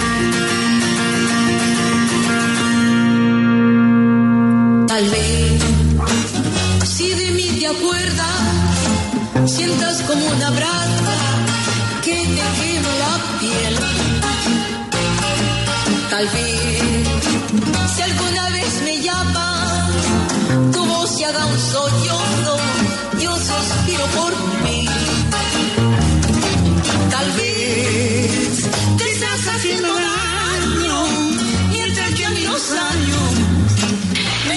[6.95, 11.17] Si de mí te acuerdas, sientas como una brasa
[12.03, 13.75] que te quema la piel.
[16.11, 19.91] Tal vez, si alguna vez me llamas,
[20.73, 22.57] tu voz se haga un sollozo,
[23.23, 24.33] yo suspiro por
[24.65, 24.89] mí.
[27.11, 28.65] Tal vez
[28.97, 31.07] te estás haciendo daño,
[31.71, 33.29] mientras que a mí los años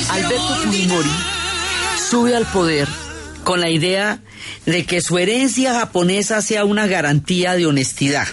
[0.10, 1.41] Alberto Fujimori
[2.12, 2.90] sube al poder
[3.46, 4.22] con la idea
[4.66, 8.28] de que su herencia japonesa sea una garantía de honestidad.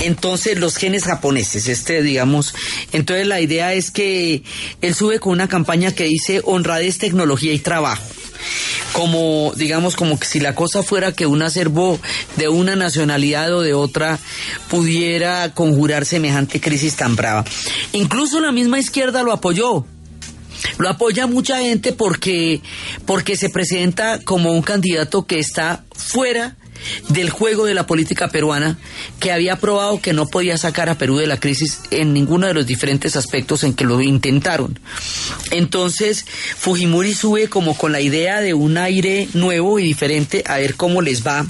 [0.00, 2.54] Entonces los genes japoneses, este digamos,
[2.92, 4.42] entonces la idea es que
[4.82, 8.04] él sube con una campaña que dice honradez, tecnología y trabajo.
[8.92, 11.98] Como, digamos, como que si la cosa fuera que un acervo
[12.36, 14.18] de una nacionalidad o de otra
[14.68, 17.46] pudiera conjurar semejante crisis tan brava.
[17.92, 19.86] Incluso la misma izquierda lo apoyó.
[20.78, 22.60] Lo apoya mucha gente porque,
[23.06, 26.56] porque se presenta como un candidato que está fuera
[27.08, 28.78] del juego de la política peruana,
[29.18, 32.54] que había probado que no podía sacar a Perú de la crisis en ninguno de
[32.54, 34.78] los diferentes aspectos en que lo intentaron.
[35.50, 36.24] Entonces,
[36.56, 41.02] Fujimori sube como con la idea de un aire nuevo y diferente, a ver cómo
[41.02, 41.46] les va.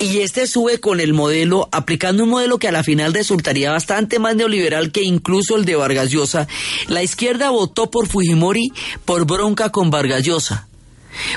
[0.00, 4.18] Y este sube con el modelo, aplicando un modelo que a la final resultaría bastante
[4.18, 6.48] más neoliberal que incluso el de Vargas Llosa.
[6.88, 8.72] La izquierda votó por Fujimori
[9.04, 10.68] por bronca con Vargas Llosa,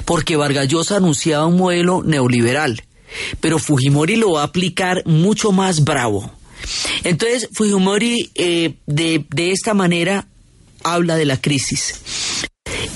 [0.05, 2.83] porque Vargas Llosa anunciaba un modelo neoliberal,
[3.39, 6.31] pero Fujimori lo va a aplicar mucho más bravo.
[7.03, 10.27] Entonces, Fujimori eh, de, de esta manera
[10.83, 12.01] habla de la crisis.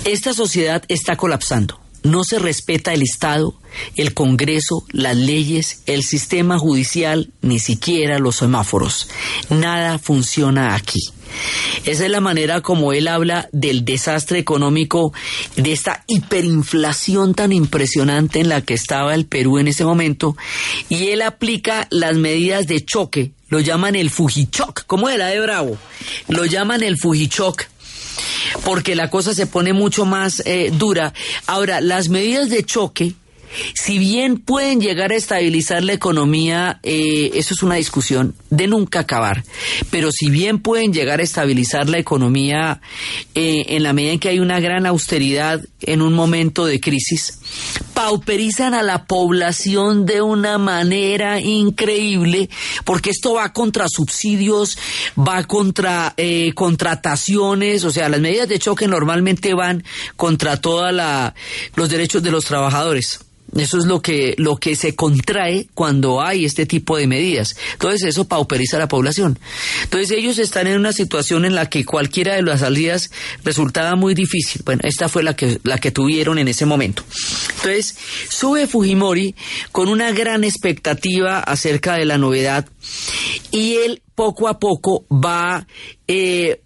[0.03, 1.79] Esta sociedad está colapsando.
[2.03, 3.53] No se respeta el Estado,
[3.95, 9.09] el Congreso, las leyes, el sistema judicial, ni siquiera los semáforos.
[9.49, 10.99] Nada funciona aquí.
[11.85, 15.13] Esa es la manera como él habla del desastre económico,
[15.55, 20.35] de esta hiperinflación tan impresionante en la que estaba el Perú en ese momento,
[20.89, 25.77] y él aplica las medidas de choque, lo llaman el Fujichoc, como era de Bravo,
[26.27, 27.63] lo llaman el Fujichoc,
[28.63, 31.13] porque la cosa se pone mucho más eh, dura.
[31.47, 33.13] Ahora, las medidas de choque,
[33.73, 39.01] si bien pueden llegar a estabilizar la economía, eh, eso es una discusión de nunca
[39.01, 39.43] acabar,
[39.89, 42.81] pero si bien pueden llegar a estabilizar la economía
[43.35, 47.39] eh, en la medida en que hay una gran austeridad en un momento de crisis,
[47.93, 52.49] pauperizan a la población de una manera increíble,
[52.85, 54.77] porque esto va contra subsidios,
[55.17, 59.83] va contra eh, contrataciones, o sea, las medidas de choque normalmente van
[60.15, 60.93] contra todos
[61.75, 63.19] los derechos de los trabajadores.
[63.55, 67.57] Eso es lo que, lo que se contrae cuando hay este tipo de medidas.
[67.73, 69.37] Entonces eso pauperiza a la población.
[69.83, 73.11] Entonces ellos están en una situación en la que cualquiera de las salidas
[73.43, 74.61] resultaba muy difícil.
[74.63, 77.03] Bueno, esta fue la que, la que tuvieron en ese momento.
[77.57, 77.95] Entonces
[78.29, 79.35] sube Fujimori
[79.71, 82.67] con una gran expectativa acerca de la novedad
[83.51, 85.67] y él poco a poco va...
[86.07, 86.61] Eh,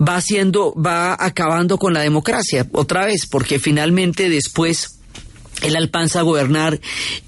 [0.00, 4.97] va haciendo, va acabando con la democracia otra vez, porque finalmente después
[5.62, 6.80] él alcanza a gobernar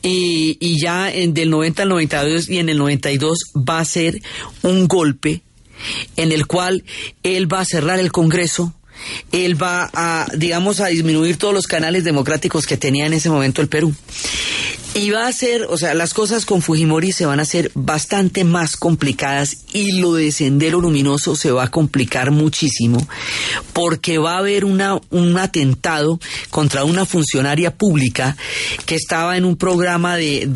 [0.03, 4.21] y, y ya en del 90 al 92 y en el 92 va a ser
[4.63, 5.43] un golpe
[6.17, 6.85] en el cual
[7.23, 8.75] él va a cerrar el Congreso
[9.33, 13.63] él va a, digamos, a disminuir todos los canales democráticos que tenía en ese momento
[13.63, 13.95] el Perú.
[14.93, 18.43] Y va a ser, o sea, las cosas con Fujimori se van a hacer bastante
[18.43, 23.07] más complicadas y lo de Sendero Luminoso se va a complicar muchísimo
[23.73, 26.19] porque va a haber una, un atentado
[26.51, 28.37] contra una funcionaria pública
[28.85, 30.47] que estaba en un programa de,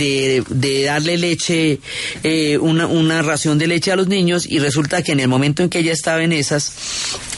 [0.48, 1.78] de, darle leche,
[2.24, 5.62] eh, una, una ración de leche a los niños y resulta que en el momento
[5.62, 6.72] en que ella estaba en esas,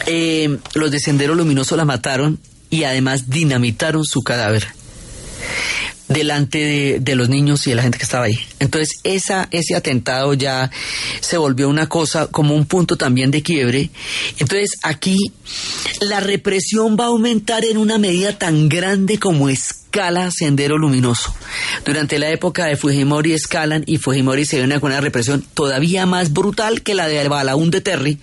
[0.06, 2.38] eh, los de Sendero Luminoso la mataron
[2.70, 4.66] y además dinamitaron su cadáver
[6.08, 8.38] delante de, los niños y de la gente que estaba ahí.
[8.60, 10.70] Entonces, esa, ese atentado ya
[11.20, 13.90] se volvió una cosa como un punto también de quiebre.
[14.38, 15.18] Entonces, aquí
[16.00, 19.48] la represión va a aumentar en una medida tan grande como
[19.96, 21.34] escala Sendero Luminoso.
[21.86, 26.34] Durante la época de Fujimori escalan y Fujimori se viene con una represión todavía más
[26.34, 28.18] brutal que la de Balaún de Terry,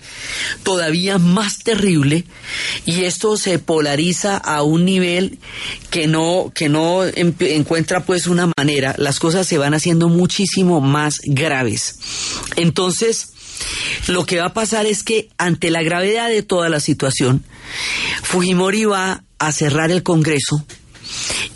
[0.62, 2.26] todavía más terrible,
[2.86, 5.40] y esto se polariza a un nivel
[5.90, 11.22] que no, que no encuentra pues una manera, las cosas se van haciendo muchísimo más
[11.24, 11.98] graves.
[12.54, 13.32] Entonces,
[14.06, 17.44] lo que va a pasar es que ante la gravedad de toda la situación,
[18.22, 20.64] Fujimori va a cerrar el Congreso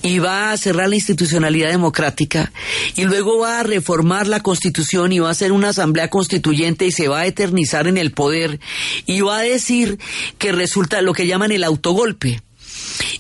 [0.03, 2.53] y va a cerrar la institucionalidad democrática
[2.95, 6.93] y luego va a reformar la constitución y va a hacer una asamblea constituyente y
[6.93, 8.61] se va a eternizar en el poder
[9.07, 9.99] y va a decir
[10.39, 12.41] que resulta lo que llaman el autogolpe.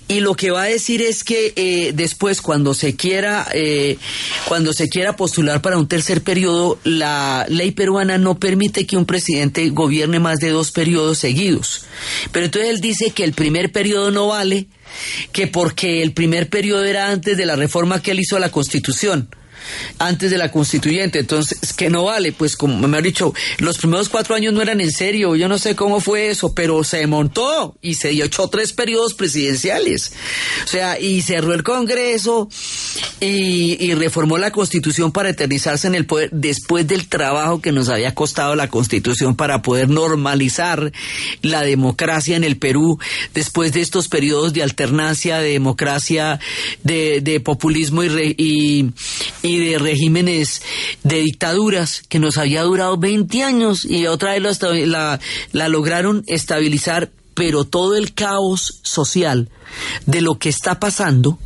[0.08, 3.98] Y lo que va a decir es que eh, después, cuando se quiera, eh,
[4.46, 9.04] cuando se quiera postular para un tercer periodo, la ley peruana no permite que un
[9.04, 11.84] presidente gobierne más de dos periodos seguidos.
[12.32, 14.68] Pero entonces él dice que el primer periodo no vale,
[15.32, 18.50] que porque el primer periodo era antes de la reforma que él hizo a la
[18.50, 19.28] Constitución
[19.98, 24.08] antes de la constituyente, entonces que no vale, pues como me ha dicho, los primeros
[24.08, 27.76] cuatro años no eran en serio, yo no sé cómo fue eso, pero se montó
[27.82, 30.12] y se echó tres periodos presidenciales,
[30.64, 32.48] o sea, y cerró el Congreso
[33.20, 37.88] y, y reformó la constitución para eternizarse en el poder después del trabajo que nos
[37.88, 40.92] había costado la constitución para poder normalizar
[41.42, 42.98] la democracia en el Perú
[43.34, 46.40] después de estos periodos de alternancia de democracia,
[46.82, 48.90] de, populismo y, re, y
[49.56, 50.62] de regímenes
[51.02, 55.20] de dictaduras que nos había durado 20 años y otra vez la, la,
[55.52, 59.48] la lograron estabilizar, pero todo el caos social
[60.06, 61.38] de lo que está pasando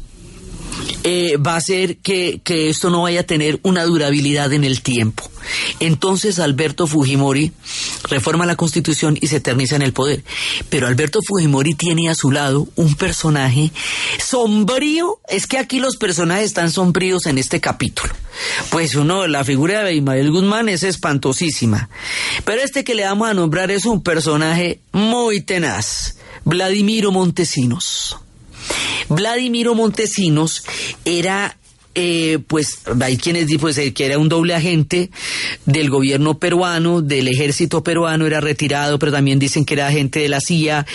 [1.05, 4.83] eh, va a hacer que, que, esto no vaya a tener una durabilidad en el
[4.83, 5.29] tiempo.
[5.81, 7.53] Entonces Alberto Fujimori
[8.09, 10.23] reforma la constitución y se eterniza en el poder.
[10.69, 13.73] Pero Alberto Fujimori tiene a su lado un personaje
[14.25, 15.19] sombrío.
[15.29, 18.15] Es que aquí los personajes están sombríos en este capítulo.
[18.71, 21.89] Pues uno, la figura de Ismael Guzmán es espantosísima.
[22.45, 26.17] Pero este que le vamos a nombrar es un personaje muy tenaz.
[26.45, 28.17] Vladimiro Montesinos.
[29.09, 30.65] Vladimiro Montesinos
[31.05, 31.57] era
[31.95, 35.11] eh, pues hay quienes dicen pues, que era un doble agente
[35.67, 40.29] del gobierno peruano, del ejército peruano, era retirado, pero también dicen que era agente de
[40.29, 40.87] la CIA.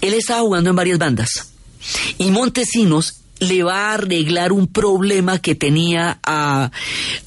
[0.00, 1.52] Él estaba jugando en varias bandas.
[2.18, 6.70] Y Montesinos le va a arreglar un problema que tenía a,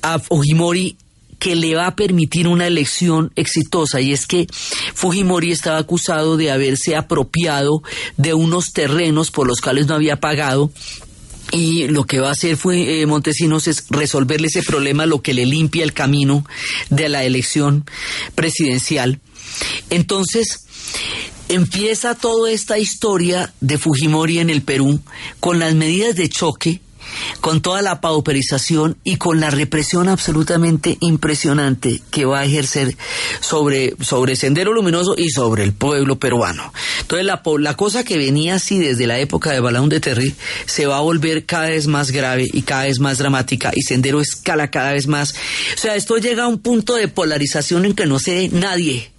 [0.01, 0.97] a Fujimori
[1.43, 4.47] que le va a permitir una elección exitosa y es que
[4.93, 7.83] Fujimori estaba acusado de haberse apropiado
[8.15, 10.71] de unos terrenos por los cuales no había pagado
[11.51, 15.33] y lo que va a hacer fue eh, Montesinos es resolverle ese problema, lo que
[15.33, 16.45] le limpia el camino
[16.89, 17.83] de la elección
[18.35, 19.19] presidencial.
[19.89, 20.65] Entonces,
[21.49, 25.01] empieza toda esta historia de Fujimori en el Perú
[25.41, 26.79] con las medidas de choque
[27.41, 32.95] con toda la pauperización y con la represión absolutamente impresionante que va a ejercer
[33.39, 36.73] sobre, sobre Sendero Luminoso y sobre el pueblo peruano.
[37.01, 40.35] Entonces la, la cosa que venía así desde la época de Balaún de Terry
[40.65, 44.21] se va a volver cada vez más grave y cada vez más dramática y Sendero
[44.21, 45.33] escala cada vez más.
[45.75, 49.12] O sea, esto llega a un punto de polarización en que no se nadie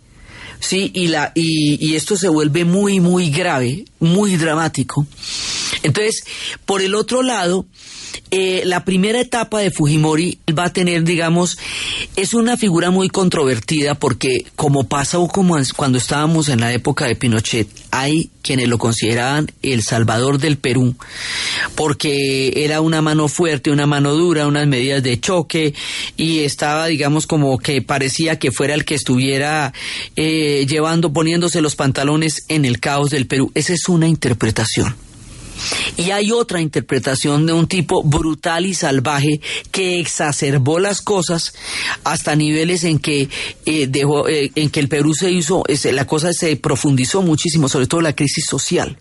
[0.61, 5.07] sí y la y, y, esto se vuelve muy muy grave muy dramático.
[5.83, 6.25] Entonces
[6.65, 7.67] por el otro lado
[8.31, 11.59] eh, la primera etapa de Fujimori va a tener, digamos,
[12.17, 17.17] es una figura muy controvertida porque como pasó como cuando estábamos en la época de
[17.17, 20.95] Pinochet, hay quienes lo consideraban el salvador del Perú,
[21.75, 25.75] porque era una mano fuerte, una mano dura, unas medidas de choque
[26.17, 29.73] y estaba, digamos, como que parecía que fuera el que estuviera
[30.17, 33.51] eh, llevando, poniéndose los pantalones en el caos del Perú.
[33.55, 34.95] Esa es una interpretación.
[35.97, 39.41] Y hay otra interpretación de un tipo brutal y salvaje
[39.71, 41.55] que exacerbó las cosas
[42.05, 43.29] hasta niveles en que
[43.67, 47.87] eh, dejó, eh, en que el Perú se hizo, la cosa se profundizó muchísimo, sobre
[47.87, 48.99] todo la crisis social.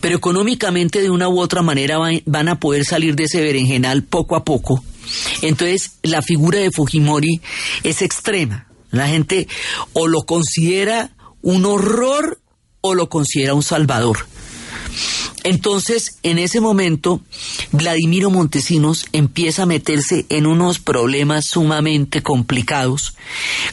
[0.00, 4.36] Pero económicamente de una u otra manera van a poder salir de ese berenjenal poco
[4.36, 4.82] a poco.
[5.42, 7.40] Entonces la figura de Fujimori
[7.82, 8.66] es extrema.
[8.90, 9.46] La gente
[9.92, 11.12] o lo considera
[11.42, 12.40] un horror
[12.80, 14.26] o lo considera un salvador.
[15.44, 17.20] Entonces, en ese momento,
[17.72, 23.14] Vladimiro Montesinos empieza a meterse en unos problemas sumamente complicados,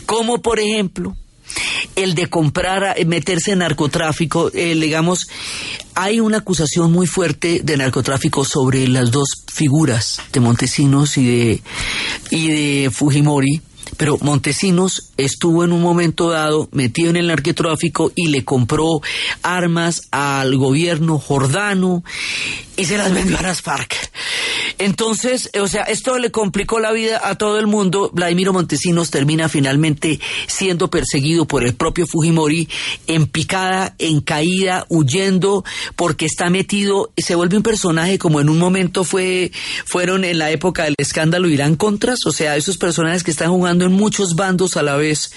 [0.06, 1.16] como por ejemplo
[1.96, 5.28] el de comprar, meterse en narcotráfico, eh, digamos,
[5.96, 11.62] hay una acusación muy fuerte de narcotráfico sobre las dos figuras de Montesinos y de,
[12.30, 13.62] y de Fujimori,
[13.98, 19.02] pero Montesinos estuvo en un momento dado metido en el narcotráfico y le compró
[19.42, 22.04] armas al gobierno jordano
[22.78, 23.96] y se las vendió a las FARC.
[24.78, 28.12] Entonces, o sea, esto le complicó la vida a todo el mundo.
[28.14, 32.70] Vladimiro Montesinos termina finalmente siendo perseguido por el propio Fujimori
[33.08, 35.66] en picada, en caída, huyendo,
[35.96, 39.52] porque está metido, se vuelve un personaje como en un momento fue,
[39.86, 43.86] fueron en la época del escándalo Irán Contras, o sea, esos personajes que están jugando
[43.86, 45.32] en muchos bandos a la vez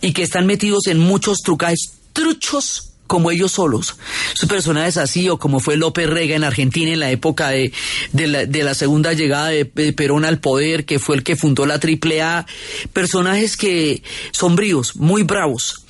[0.00, 3.96] y que están metidos en muchos trucajes truchos como ellos solos.
[4.34, 7.72] Sus personajes así, o como fue López Rega en Argentina en la época de,
[8.12, 12.46] de, la, segunda llegada de, Perón al poder, que fue el que fundó la AAA.
[12.92, 14.02] Personajes que
[14.32, 15.84] sombríos, muy bravos.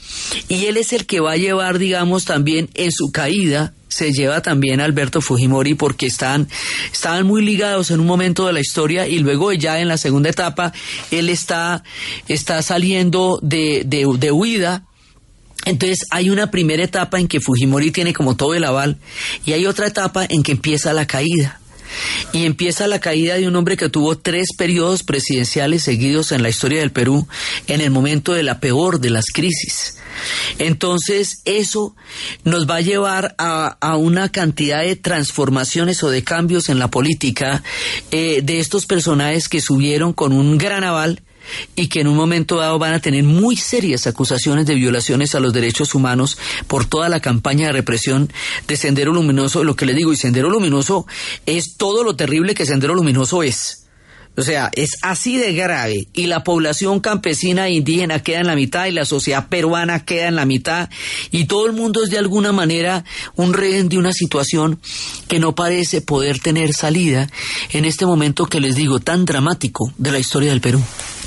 [0.48, 4.42] Y él es el que va a llevar, digamos, también en su caída, se lleva
[4.42, 6.48] también a Alberto Fujimori porque están,
[6.92, 10.30] estaban muy ligados en un momento de la historia y luego ya en la segunda
[10.30, 10.72] etapa
[11.12, 11.84] él está,
[12.26, 14.84] está saliendo de, de huida
[15.64, 18.98] entonces hay una primera etapa en que Fujimori tiene como todo el aval
[19.44, 21.60] y hay otra etapa en que empieza la caída.
[22.32, 26.48] Y empieza la caída de un hombre que tuvo tres periodos presidenciales seguidos en la
[26.48, 27.28] historia del Perú
[27.68, 29.98] en el momento de la peor de las crisis.
[30.58, 31.94] Entonces eso
[32.42, 37.62] nos va a llevar a, una cantidad de transformaciones o de cambios en la política
[38.10, 41.22] eh, de estos personajes que subieron con un gran aval
[41.76, 45.40] y que en un momento dado van a tener muy serias acusaciones de violaciones a
[45.40, 48.32] los derechos humanos por toda la campaña de represión
[48.66, 49.64] de Sendero Luminoso.
[49.64, 51.06] Lo que le digo, y Sendero Luminoso
[51.46, 53.84] es todo lo terrible que Sendero Luminoso es.
[54.36, 58.56] O sea, es así de grave y la población campesina e indígena queda en la
[58.56, 60.90] mitad y la sociedad peruana queda en la mitad
[61.30, 63.04] y todo el mundo es de alguna manera
[63.36, 64.80] un rehén de una situación
[65.28, 67.28] que no parece poder tener salida
[67.70, 70.82] en este momento que les digo tan dramático de la historia del Perú.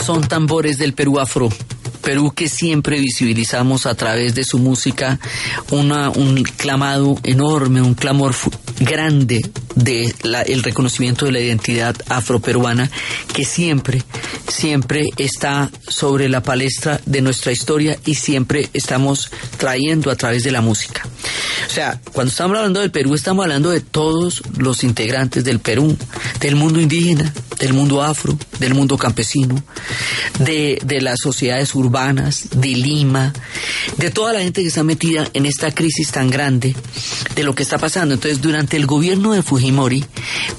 [0.00, 1.48] son tambores del Perú afro.
[2.02, 5.20] Perú que siempre visibilizamos a través de su música
[5.70, 8.34] una, un clamado enorme, un clamor
[8.80, 9.40] grande
[9.76, 10.12] de
[10.46, 12.90] el reconocimiento de la identidad afroperuana
[13.32, 14.02] que siempre,
[14.48, 20.50] siempre está sobre la palestra de nuestra historia y siempre estamos trayendo a través de
[20.50, 21.06] la música.
[21.66, 25.96] O sea, cuando estamos hablando del Perú, estamos hablando de todos los integrantes del Perú,
[26.40, 27.32] del mundo indígena,
[27.62, 29.62] del mundo afro, del mundo campesino,
[30.40, 33.32] de, de las sociedades urbanas, de Lima,
[33.98, 36.74] de toda la gente que está metida en esta crisis tan grande,
[37.36, 38.14] de lo que está pasando.
[38.14, 40.04] Entonces, durante el gobierno de Fujimori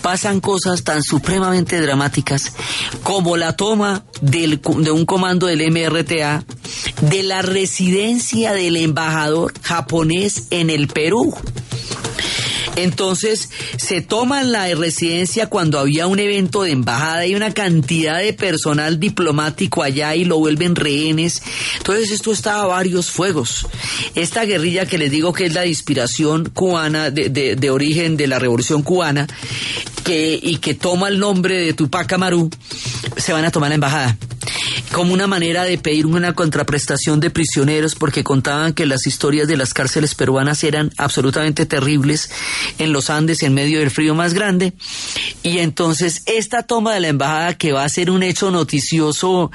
[0.01, 2.53] pasan cosas tan supremamente dramáticas
[3.03, 6.45] como la toma del, de un comando del MRTA
[7.01, 11.35] de la residencia del embajador japonés en el Perú.
[12.75, 18.33] Entonces se toma la residencia cuando había un evento de embajada y una cantidad de
[18.33, 21.41] personal diplomático allá y lo vuelven rehenes.
[21.77, 23.67] Entonces esto estaba a varios fuegos.
[24.15, 28.27] Esta guerrilla que les digo que es la inspiración cubana, de, de, de origen de
[28.27, 29.27] la revolución cubana,
[30.03, 32.49] que, y que toma el nombre de Tupac Amaru,
[33.17, 34.17] se van a tomar la embajada
[34.93, 39.57] como una manera de pedir una contraprestación de prisioneros porque contaban que las historias de
[39.57, 42.29] las cárceles peruanas eran absolutamente terribles
[42.77, 44.73] en los Andes en medio del frío más grande.
[45.41, 49.51] Y entonces esta toma de la embajada que va a ser un hecho noticioso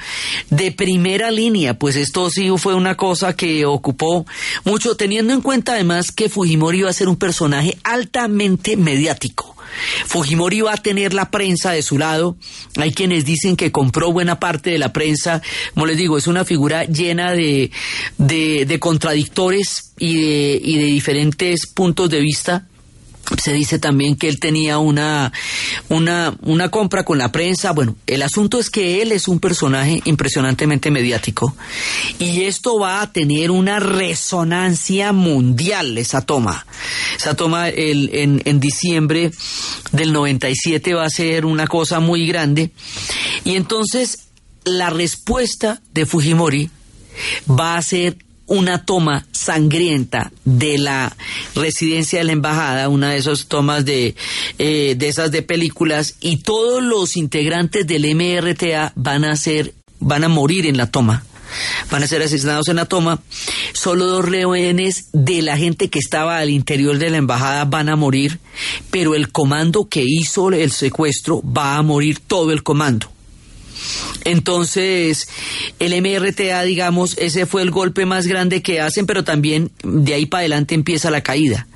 [0.49, 4.25] de primera línea pues esto sí fue una cosa que ocupó
[4.65, 9.55] mucho teniendo en cuenta además que Fujimori iba a ser un personaje altamente mediático
[10.05, 12.37] Fujimori va a tener la prensa de su lado.
[12.77, 15.41] Hay quienes dicen que compró buena parte de la prensa.
[15.73, 17.71] Como les digo, es una figura llena de,
[18.17, 22.68] de, contradictores y de diferentes puntos de vista
[23.37, 25.31] se dice también que él tenía una,
[25.89, 27.71] una, una compra con la prensa.
[27.71, 31.55] Bueno, el asunto es que él es un personaje impresionantemente mediático
[32.17, 36.65] y esto va a tener una resonancia mundial, esa toma.
[37.17, 39.31] Esa toma en, en diciembre
[39.91, 42.71] del 97 va a ser una cosa muy grande
[43.43, 44.29] y entonces
[44.63, 46.69] la respuesta de Fujimori
[47.49, 48.17] va a ser
[48.49, 51.15] una toma sangrienta de la
[51.55, 54.15] residencia de la embajada, una de esas tomas de,
[54.57, 60.23] eh, de esas de películas, y todos los integrantes del MRTA van a ser, van
[60.23, 61.23] a morir en la toma.
[61.89, 63.21] Van a ser asesinados en la toma.
[63.73, 67.95] Solo dos rehenes de la gente que estaba al interior de la embajada van a
[67.95, 68.39] morir,
[68.91, 73.11] pero el comando que hizo el secuestro va a morir todo el comando.
[74.23, 75.27] Entonces,
[75.79, 80.25] el MRTA, digamos, ese fue el golpe más grande que hacen, pero también de ahí
[80.25, 81.67] para adelante empieza la caída.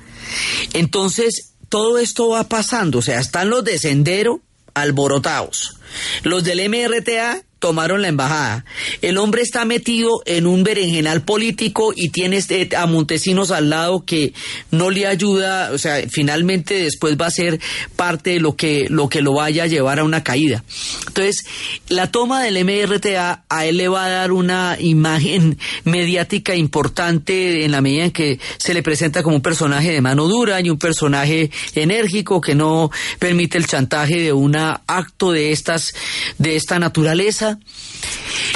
[0.72, 4.40] Entonces, todo esto va pasando, o sea, están los de Sendero
[4.74, 5.78] alborotados,
[6.22, 8.66] los del MRTA tomaron la embajada.
[9.00, 14.04] El hombre está metido en un berenjenal político y tiene este, a Montesinos al lado
[14.04, 14.34] que
[14.70, 17.58] no le ayuda, o sea, finalmente después va a ser
[17.96, 20.62] parte de lo que, lo que lo vaya a llevar a una caída.
[21.06, 21.46] Entonces,
[21.88, 27.72] la toma del MRTA a él le va a dar una imagen mediática importante en
[27.72, 30.78] la medida en que se le presenta como un personaje de mano dura y un
[30.78, 35.94] personaje enérgico que no permite el chantaje de un acto de estas,
[36.36, 37.53] de esta naturaleza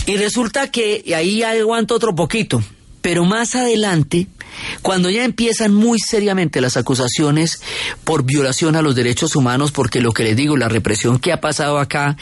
[0.06, 2.62] y resulta que y ahí aguanto otro poquito,
[3.00, 4.26] pero más adelante
[4.82, 7.60] cuando ya empiezan muy seriamente las acusaciones
[8.04, 11.40] por violación a los derechos humanos, porque lo que les digo, la represión que ha
[11.40, 12.16] pasado acá,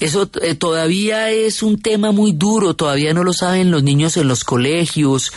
[0.00, 4.28] eso eh, todavía es un tema muy duro, todavía no lo saben los niños en
[4.28, 5.32] los colegios,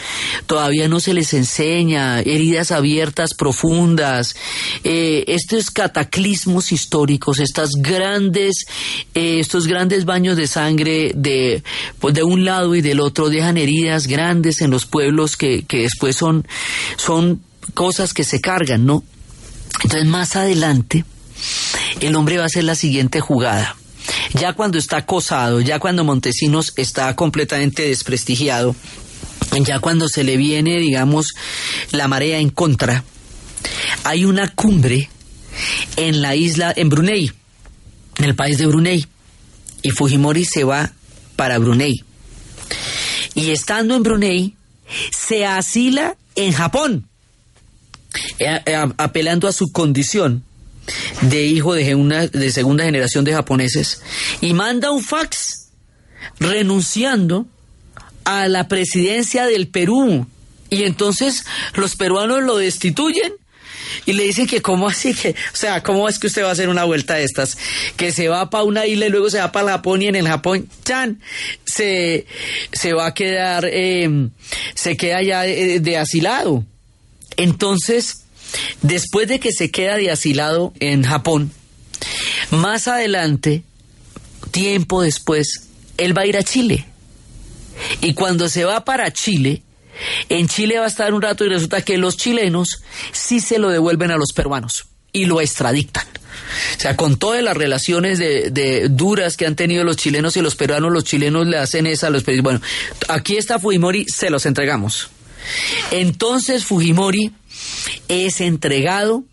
[0.45, 4.35] todavía no se les enseña, heridas abiertas profundas,
[4.83, 8.65] eh, estos cataclismos históricos, estas grandes,
[9.13, 11.63] eh, estos grandes baños de sangre de,
[11.99, 15.81] pues de un lado y del otro dejan heridas grandes en los pueblos que, que
[15.81, 16.32] después son
[16.97, 17.41] son,
[17.73, 19.03] cosas que se cargan, ¿no?
[19.83, 21.05] Entonces más adelante
[22.01, 23.75] el hombre va a hacer la siguiente jugada.
[24.33, 28.75] Ya cuando está acosado, ya cuando Montesinos está completamente desprestigiado,
[29.61, 31.27] ya cuando se le viene, digamos,
[31.91, 33.03] la marea en contra,
[34.03, 35.09] hay una cumbre
[35.95, 37.31] en la isla, en Brunei,
[38.17, 39.05] en el país de Brunei,
[39.81, 40.91] y Fujimori se va
[41.35, 42.03] para Brunei.
[43.35, 44.55] Y estando en Brunei,
[45.11, 47.07] se asila en Japón,
[48.39, 50.43] eh, eh, apelando a su condición
[51.21, 54.01] de hijo de, una, de segunda generación de japoneses,
[54.41, 55.69] y manda un fax
[56.39, 57.47] renunciando
[58.25, 60.27] a la presidencia del Perú.
[60.69, 63.33] Y entonces los peruanos lo destituyen
[64.05, 66.51] y le dicen que cómo así que, o sea, cómo es que usted va a
[66.51, 67.57] hacer una vuelta de estas,
[67.95, 70.27] que se va para una isla y luego se va para Japón y en el
[70.27, 71.21] Japón, chan,
[71.65, 72.25] se,
[72.71, 74.29] se va a quedar, eh,
[74.75, 76.63] se queda ya de, asilado.
[77.37, 78.23] Entonces,
[78.81, 81.51] después de que se queda de asilado en Japón,
[82.51, 83.63] más adelante,
[84.51, 85.67] tiempo después,
[85.97, 86.85] él va a ir a Chile.
[88.01, 89.63] Y cuando se va para Chile,
[90.29, 92.81] en Chile va a estar un rato y resulta que los chilenos
[93.11, 96.07] sí se lo devuelven a los peruanos y lo extradictan.
[96.77, 100.55] O sea, con todas las relaciones de, duras que han tenido los chilenos y los
[100.55, 102.43] peruanos, los chilenos le hacen esa a los peruanos.
[102.43, 102.61] Bueno,
[103.07, 105.09] aquí está Fujimori, se los entregamos.
[105.91, 107.31] Entonces Fujimori
[108.07, 109.23] es entregado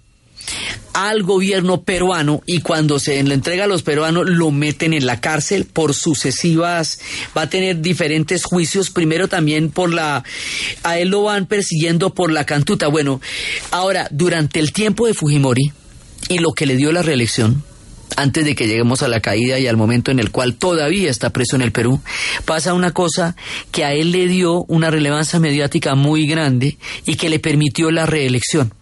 [0.92, 5.20] al gobierno peruano y cuando se le entrega a los peruanos lo meten en la
[5.20, 7.00] cárcel por sucesivas,
[7.36, 10.24] va a tener diferentes juicios, primero también por la,
[10.82, 12.88] a él lo van persiguiendo por la cantuta.
[12.88, 13.20] Bueno,
[13.70, 15.72] ahora, durante el tiempo de Fujimori
[16.28, 17.64] y lo que le dio la reelección,
[18.16, 21.30] antes de que lleguemos a la caída y al momento en el cual todavía está
[21.30, 22.00] preso en el Perú,
[22.44, 23.36] pasa una cosa
[23.70, 26.76] que a él le dio una relevancia mediática muy grande
[27.06, 28.74] y que le permitió la reelección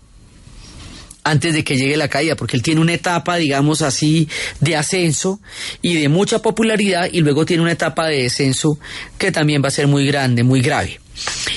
[1.25, 4.29] antes de que llegue la caída, porque él tiene una etapa, digamos así,
[4.61, 5.41] de ascenso
[5.83, 8.79] y de mucha popularidad y luego tiene una etapa de descenso
[9.19, 11.01] que también va a ser muy grande, muy grave.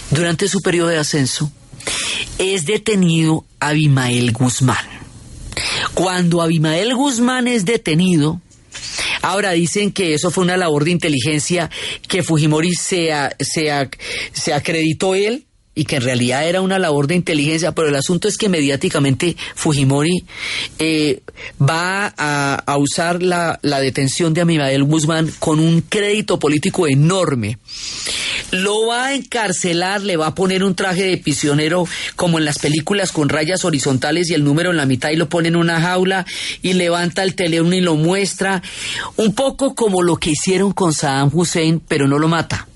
[0.09, 1.51] Durante su periodo de ascenso
[2.38, 4.86] es detenido Abimael Guzmán.
[5.93, 8.41] Cuando Abimael Guzmán es detenido,
[9.22, 11.70] Ahora dicen que eso fue una labor de inteligencia
[12.07, 13.89] que Fujimori se, se,
[14.34, 18.28] se acreditó él y que en realidad era una labor de inteligencia, pero el asunto
[18.28, 20.26] es que mediáticamente Fujimori
[20.80, 21.22] eh,
[21.62, 27.58] va a, usar la, detención de Amibael Guzmán con un crédito político enorme.
[28.52, 32.60] Lo va a encarcelar, le va a poner un traje de prisionero como en las
[32.60, 35.80] películas con rayas horizontales y el número en la mitad y lo pone en una
[35.80, 36.26] jaula
[36.62, 38.62] y levanta el teléfono y lo muestra,
[39.16, 42.68] un poco como lo que hicieron con Saddam Hussein, pero no lo mata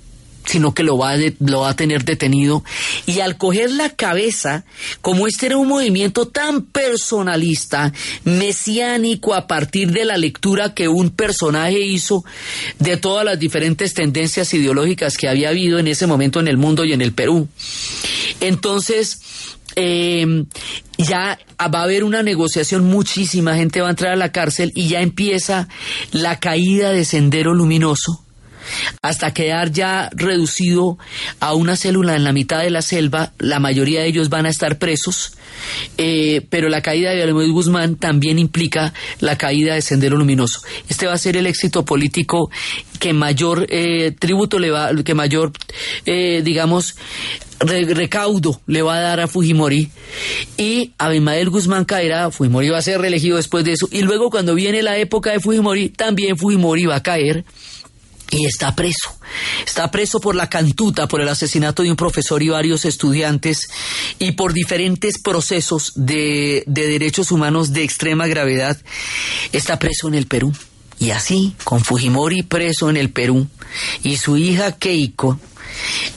[0.46, 2.64] sino que lo va, a lo va a tener detenido.
[3.06, 4.66] Y al coger la cabeza,
[5.02, 7.94] como este era un movimiento tan personalista,
[8.24, 12.24] mesiánico, a partir de la lectura que un personaje hizo
[12.80, 16.86] de todas las diferentes tendencias ideológicas que había habido en ese momento en el mundo
[16.86, 17.48] y en el Perú.
[18.40, 19.20] Entonces,
[19.76, 20.46] em,
[20.98, 24.88] ya va a haber una negociación, muchísima gente va a entrar a la cárcel y
[24.88, 25.68] ya empieza
[26.12, 28.25] la caída de Sendero Luminoso
[29.02, 30.98] hasta quedar ya reducido
[31.40, 34.50] a una célula en la mitad de la selva, la mayoría de ellos van a
[34.50, 35.34] estar presos,
[35.98, 40.62] eh, pero la caída de Almeida Guzmán también implica la caída de Sendero Luminoso.
[40.90, 42.50] Este va a ser el éxito político
[43.00, 45.52] que mayor eh, tributo le va, que mayor,
[46.06, 46.96] eh, digamos,
[47.60, 49.90] recaudo le va a dar a Fujimori.
[50.58, 53.88] Y Abimael Guzmán caerá, Fujimori va a ser reelegido después de eso.
[53.92, 57.46] Y luego cuando viene la época de Fujimori también Fujimori va a caer
[58.32, 59.16] y está preso.
[59.66, 63.68] Está preso por la cantuta, por el asesinato de un profesor y varios estudiantes
[64.20, 68.78] y por diferentes procesos de, derechos humanos de extrema gravedad.
[69.52, 70.54] Está preso en el Perú.
[70.98, 73.48] Y así, con Fujimori preso en el Perú
[74.02, 75.38] y su hija Keiko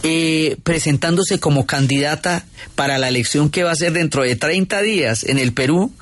[0.05, 2.47] eh, presentándose como candidata
[2.77, 5.93] para la elección que va a ser dentro de 30 días en el Perú,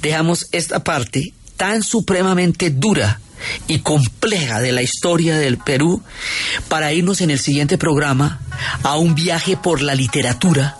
[0.00, 3.20] dejamos esta parte tan supremamente dura
[3.66, 6.02] y compleja de la historia del Perú
[6.68, 8.40] para irnos en el siguiente programa
[8.82, 10.76] a un viaje por la literatura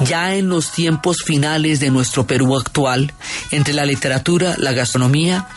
[0.00, 3.12] ya en los tiempos finales de nuestro Perú actual,
[3.50, 5.48] entre la literatura, la gastronomía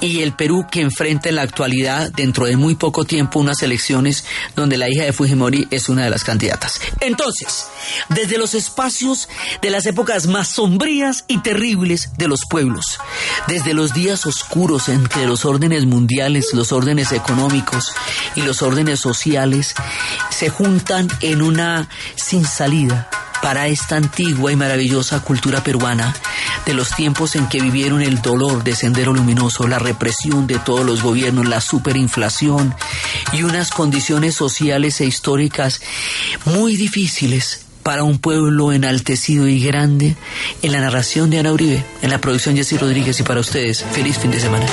[0.00, 4.24] y el Perú que enfrenta en la actualidad, dentro de muy poco tiempo, unas elecciones
[4.54, 6.80] donde la hija de Fujimori es una de las candidatas.
[7.00, 7.66] Entonces,
[8.10, 9.28] desde los espacios
[9.62, 12.98] de las épocas más sombrías y terribles de los pueblos,
[13.46, 17.92] desde los días oscuros entre los órdenes mundiales, los órdenes económicos
[18.34, 19.74] y los órdenes sociales,
[20.30, 23.08] se juntan en una sin salida
[23.42, 26.14] para esta antigua y maravillosa cultura peruana
[26.66, 30.84] de los tiempos en que vivieron el dolor de Sendero Luminoso, la represión de todos
[30.84, 32.74] los gobiernos, la superinflación
[33.32, 35.80] y unas condiciones sociales e históricas
[36.44, 40.16] muy difíciles para un pueblo enaltecido y grande
[40.62, 44.18] en la narración de Ana Uribe, en la producción Jessy Rodríguez y para ustedes, feliz
[44.18, 44.66] fin de semana.